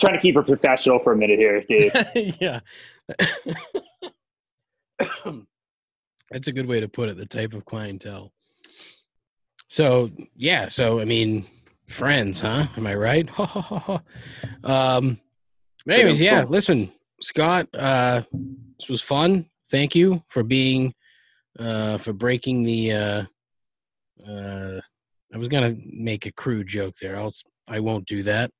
Trying 0.00 0.14
to 0.14 0.20
keep 0.20 0.36
her 0.36 0.44
professional 0.44 1.00
for 1.00 1.12
a 1.12 1.16
minute 1.16 1.40
here, 1.40 1.60
Dave. 1.68 1.90
yeah. 2.40 2.60
That's 6.30 6.46
a 6.46 6.52
good 6.52 6.66
way 6.66 6.78
to 6.78 6.86
put 6.86 7.08
it. 7.08 7.16
The 7.16 7.26
type 7.26 7.52
of 7.52 7.64
clientele. 7.64 8.30
So 9.68 10.10
yeah, 10.34 10.68
so 10.68 11.00
I 11.00 11.04
mean, 11.04 11.46
friends, 11.88 12.40
huh? 12.40 12.66
Am 12.76 12.86
I 12.86 12.94
right? 12.94 13.28
um, 14.64 15.20
but 15.86 15.94
anyways, 15.94 16.20
yeah. 16.20 16.44
Listen, 16.48 16.92
Scott, 17.22 17.68
uh, 17.74 18.22
this 18.78 18.88
was 18.88 19.02
fun. 19.02 19.46
Thank 19.70 19.94
you 19.94 20.22
for 20.28 20.42
being, 20.42 20.94
uh, 21.58 21.98
for 21.98 22.12
breaking 22.12 22.62
the. 22.62 22.92
Uh, 22.92 23.22
uh, 24.26 24.80
I 25.32 25.36
was 25.36 25.48
gonna 25.48 25.76
make 25.84 26.26
a 26.26 26.32
crude 26.32 26.66
joke 26.66 26.94
there. 27.00 27.16
I'll. 27.16 27.32
I 27.66 27.80
won't 27.80 28.06
do 28.06 28.22
that. 28.22 28.50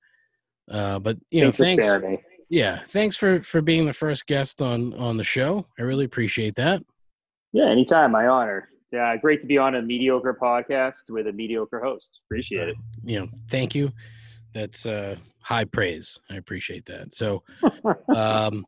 Uh, 0.71 0.99
but 0.99 1.17
you 1.31 1.43
know, 1.43 1.51
thanks. 1.51 1.87
thanks 1.87 2.23
yeah, 2.51 2.81
thanks 2.87 3.17
for 3.17 3.43
for 3.43 3.61
being 3.61 3.87
the 3.87 3.93
first 3.93 4.27
guest 4.27 4.63
on 4.63 4.95
on 4.95 5.17
the 5.17 5.25
show. 5.25 5.67
I 5.79 5.83
really 5.83 6.05
appreciate 6.05 6.55
that. 6.57 6.83
Yeah, 7.53 7.69
anytime. 7.71 8.13
My 8.13 8.27
honor. 8.27 8.69
Yeah, 8.93 9.17
great 9.17 9.41
to 9.43 9.47
be 9.47 9.59
on 9.59 9.75
a 9.75 9.83
mediocre 9.83 10.37
podcast 10.41 11.11
with 11.11 11.27
a 11.27 11.33
mediocre 11.33 11.81
host. 11.81 12.21
Appreciate 12.27 12.69
it. 12.69 12.75
You 13.05 13.21
know, 13.21 13.29
thank 13.49 13.75
you. 13.75 13.93
That's 14.55 14.87
uh 14.87 15.17
high 15.41 15.65
praise. 15.65 16.19
I 16.31 16.37
appreciate 16.37 16.87
that. 16.87 17.15
So 17.15 17.43
um 18.15 18.65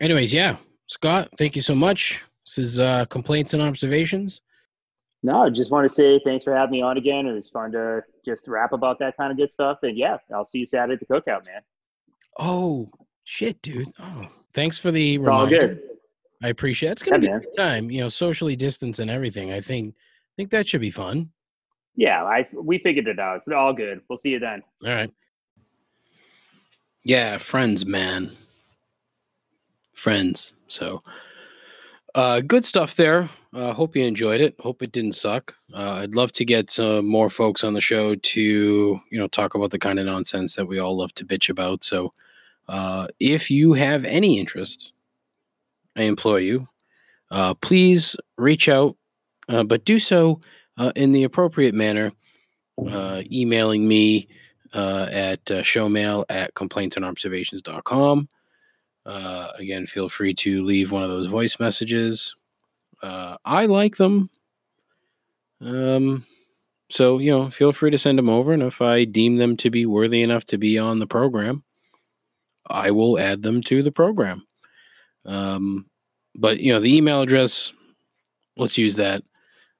anyways, 0.00 0.32
yeah. 0.32 0.56
Scott, 0.88 1.28
thank 1.38 1.56
you 1.56 1.62
so 1.62 1.74
much. 1.74 2.22
This 2.46 2.58
is 2.58 2.80
uh 2.80 3.04
complaints 3.06 3.54
and 3.54 3.62
observations. 3.62 4.40
No, 5.22 5.44
I 5.44 5.50
just 5.50 5.70
want 5.70 5.88
to 5.88 5.94
say 5.94 6.20
thanks 6.24 6.44
for 6.44 6.54
having 6.54 6.72
me 6.72 6.82
on 6.82 6.98
again. 6.98 7.26
It 7.26 7.32
was 7.32 7.48
fun 7.48 7.72
to 7.72 8.02
just 8.24 8.46
rap 8.46 8.72
about 8.72 8.98
that 8.98 9.16
kind 9.16 9.30
of 9.30 9.38
good 9.38 9.50
stuff. 9.50 9.78
And 9.82 9.96
yeah, 9.96 10.18
I'll 10.34 10.44
see 10.44 10.58
you 10.58 10.66
Saturday 10.66 10.94
at 10.94 11.00
the 11.00 11.06
cookout, 11.06 11.46
man. 11.46 11.62
Oh 12.38 12.90
shit, 13.22 13.62
dude. 13.62 13.88
Oh, 14.00 14.26
thanks 14.52 14.78
for 14.78 14.90
the 14.90 15.18
reminder. 15.18 15.40
All 15.40 15.46
good. 15.46 15.80
I 16.44 16.48
appreciate 16.48 16.90
it. 16.90 16.92
It's 16.92 17.02
gonna 17.02 17.24
yeah, 17.24 17.38
be 17.38 17.46
a 17.46 17.48
good 17.48 17.56
time, 17.56 17.90
you 17.90 18.02
know, 18.02 18.10
socially 18.10 18.54
distance 18.54 18.98
and 18.98 19.10
everything. 19.10 19.50
I 19.50 19.62
think 19.62 19.94
I 19.96 20.32
think 20.36 20.50
that 20.50 20.68
should 20.68 20.82
be 20.82 20.90
fun. 20.90 21.30
Yeah, 21.96 22.22
I 22.22 22.46
we 22.52 22.78
figured 22.80 23.08
it 23.08 23.18
out. 23.18 23.38
It's 23.38 23.48
all 23.48 23.72
good. 23.72 24.02
We'll 24.10 24.18
see 24.18 24.30
you 24.30 24.40
then. 24.40 24.62
All 24.84 24.92
right. 24.92 25.10
Yeah, 27.02 27.38
friends, 27.38 27.86
man. 27.86 28.32
Friends. 29.94 30.52
So 30.68 31.02
uh 32.14 32.40
good 32.40 32.66
stuff 32.66 32.94
there. 32.94 33.30
Uh 33.54 33.72
hope 33.72 33.96
you 33.96 34.04
enjoyed 34.04 34.42
it. 34.42 34.54
Hope 34.60 34.82
it 34.82 34.92
didn't 34.92 35.12
suck. 35.12 35.54
Uh, 35.72 35.92
I'd 36.02 36.14
love 36.14 36.32
to 36.32 36.44
get 36.44 36.70
some 36.70 37.06
more 37.06 37.30
folks 37.30 37.64
on 37.64 37.72
the 37.72 37.80
show 37.80 38.16
to, 38.16 38.40
you 38.42 39.18
know, 39.18 39.28
talk 39.28 39.54
about 39.54 39.70
the 39.70 39.78
kind 39.78 39.98
of 39.98 40.04
nonsense 40.04 40.56
that 40.56 40.66
we 40.66 40.78
all 40.78 40.94
love 40.94 41.14
to 41.14 41.24
bitch 41.24 41.48
about. 41.48 41.84
So 41.84 42.12
uh 42.68 43.06
if 43.18 43.50
you 43.50 43.72
have 43.72 44.04
any 44.04 44.38
interest 44.38 44.93
I 45.96 46.02
implore 46.02 46.40
you, 46.40 46.66
uh, 47.30 47.54
please 47.54 48.16
reach 48.36 48.68
out, 48.68 48.96
uh, 49.48 49.64
but 49.64 49.84
do 49.84 49.98
so 49.98 50.40
uh, 50.76 50.92
in 50.96 51.12
the 51.12 51.24
appropriate 51.24 51.74
manner, 51.74 52.12
uh, 52.88 53.22
emailing 53.30 53.86
me 53.86 54.28
uh, 54.72 55.06
at 55.10 55.40
uh, 55.50 55.62
showmail 55.62 56.24
at 56.28 56.54
complaintsandobservations.com. 56.54 58.28
Uh, 59.06 59.48
again, 59.58 59.86
feel 59.86 60.08
free 60.08 60.34
to 60.34 60.64
leave 60.64 60.90
one 60.90 61.02
of 61.02 61.10
those 61.10 61.26
voice 61.26 61.58
messages. 61.60 62.34
I 63.02 63.66
like 63.66 63.96
them. 63.96 64.30
Um, 65.60 66.24
so, 66.90 67.18
you 67.18 67.30
know, 67.30 67.50
feel 67.50 67.72
free 67.72 67.90
to 67.90 67.98
send 67.98 68.18
them 68.18 68.30
over. 68.30 68.52
And 68.52 68.62
if 68.62 68.80
I 68.80 69.04
deem 69.04 69.36
them 69.36 69.56
to 69.58 69.70
be 69.70 69.84
worthy 69.84 70.22
enough 70.22 70.44
to 70.46 70.58
be 70.58 70.78
on 70.78 70.98
the 70.98 71.06
program, 71.06 71.64
I 72.66 72.90
will 72.92 73.18
add 73.18 73.42
them 73.42 73.62
to 73.64 73.82
the 73.82 73.92
program. 73.92 74.46
Um, 75.26 75.86
but 76.34 76.60
you 76.60 76.72
know, 76.72 76.80
the 76.80 76.94
email 76.96 77.22
address, 77.22 77.72
let's 78.56 78.78
use 78.78 78.96
that. 78.96 79.22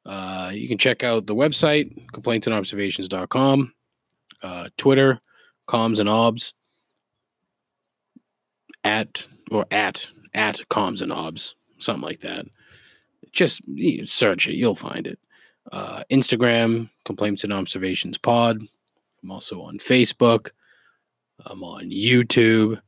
Uh, 0.07 0.51
you 0.53 0.69
can 0.69 0.79
check 0.79 1.03
out 1.03 1.27
the 1.27 1.35
website, 1.35 2.07
complaintsandobservations.com, 2.13 3.73
uh, 4.43 4.69
Twitter, 4.77 5.21
comms 5.67 5.99
and 5.99 6.09
obs, 6.09 6.53
at 8.85 9.27
or 9.51 9.65
at 9.71 10.07
at 10.35 10.61
comms 10.69 11.01
and 11.01 11.13
obs, 11.13 11.55
something 11.79 12.03
like 12.03 12.21
that. 12.21 12.47
Just 13.33 13.63
search 14.05 14.47
it, 14.47 14.55
you'll 14.55 14.75
find 14.75 15.07
it. 15.07 15.19
Uh, 15.73 16.05
Instagram, 16.11 16.91
complaints 17.05 17.43
and 17.43 17.53
observations 17.53 18.19
pod. 18.19 18.59
I'm 19.23 19.31
also 19.31 19.63
on 19.63 19.79
Facebook. 19.79 20.51
I'm 21.47 21.63
on 21.65 21.91
YouTube. 21.91 22.81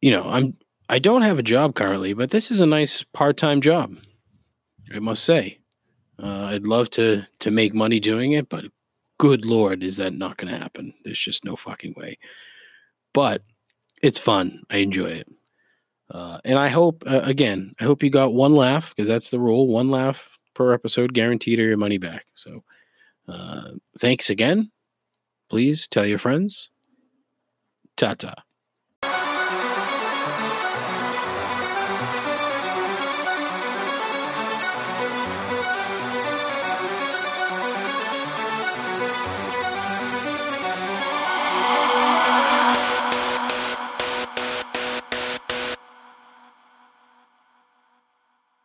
You 0.00 0.10
know, 0.12 0.22
I'm 0.22 0.56
I 0.88 0.98
don't 0.98 1.22
have 1.22 1.38
a 1.38 1.42
job 1.42 1.74
currently, 1.74 2.12
but 2.12 2.30
this 2.30 2.50
is 2.50 2.60
a 2.60 2.66
nice 2.66 3.02
part-time 3.02 3.60
job. 3.60 3.96
I 4.94 5.00
must 5.00 5.24
say. 5.24 5.58
Uh, 6.22 6.44
I'd 6.44 6.66
love 6.66 6.90
to 6.90 7.26
to 7.40 7.50
make 7.50 7.74
money 7.74 8.00
doing 8.00 8.32
it, 8.32 8.48
but 8.48 8.64
good 9.18 9.44
lord, 9.44 9.82
is 9.82 9.96
that 9.98 10.14
not 10.14 10.36
going 10.36 10.52
to 10.52 10.58
happen? 10.58 10.94
There's 11.04 11.18
just 11.18 11.44
no 11.44 11.56
fucking 11.56 11.94
way. 11.96 12.18
But 13.12 13.42
it's 14.02 14.18
fun. 14.18 14.62
I 14.70 14.78
enjoy 14.78 15.10
it, 15.10 15.28
uh, 16.10 16.38
and 16.44 16.58
I 16.58 16.68
hope 16.68 17.02
uh, 17.06 17.20
again, 17.22 17.74
I 17.80 17.84
hope 17.84 18.02
you 18.02 18.10
got 18.10 18.32
one 18.34 18.54
laugh 18.54 18.90
because 18.94 19.08
that's 19.08 19.30
the 19.30 19.40
rule: 19.40 19.68
one 19.68 19.90
laugh 19.90 20.30
per 20.54 20.72
episode, 20.72 21.12
guaranteed, 21.12 21.58
or 21.58 21.64
your 21.64 21.76
money 21.76 21.98
back. 21.98 22.26
So, 22.34 22.62
uh, 23.28 23.72
thanks 23.98 24.30
again. 24.30 24.70
Please 25.50 25.86
tell 25.86 26.06
your 26.06 26.18
friends. 26.18 26.70
Ta 27.96 28.14
ta. 28.14 28.45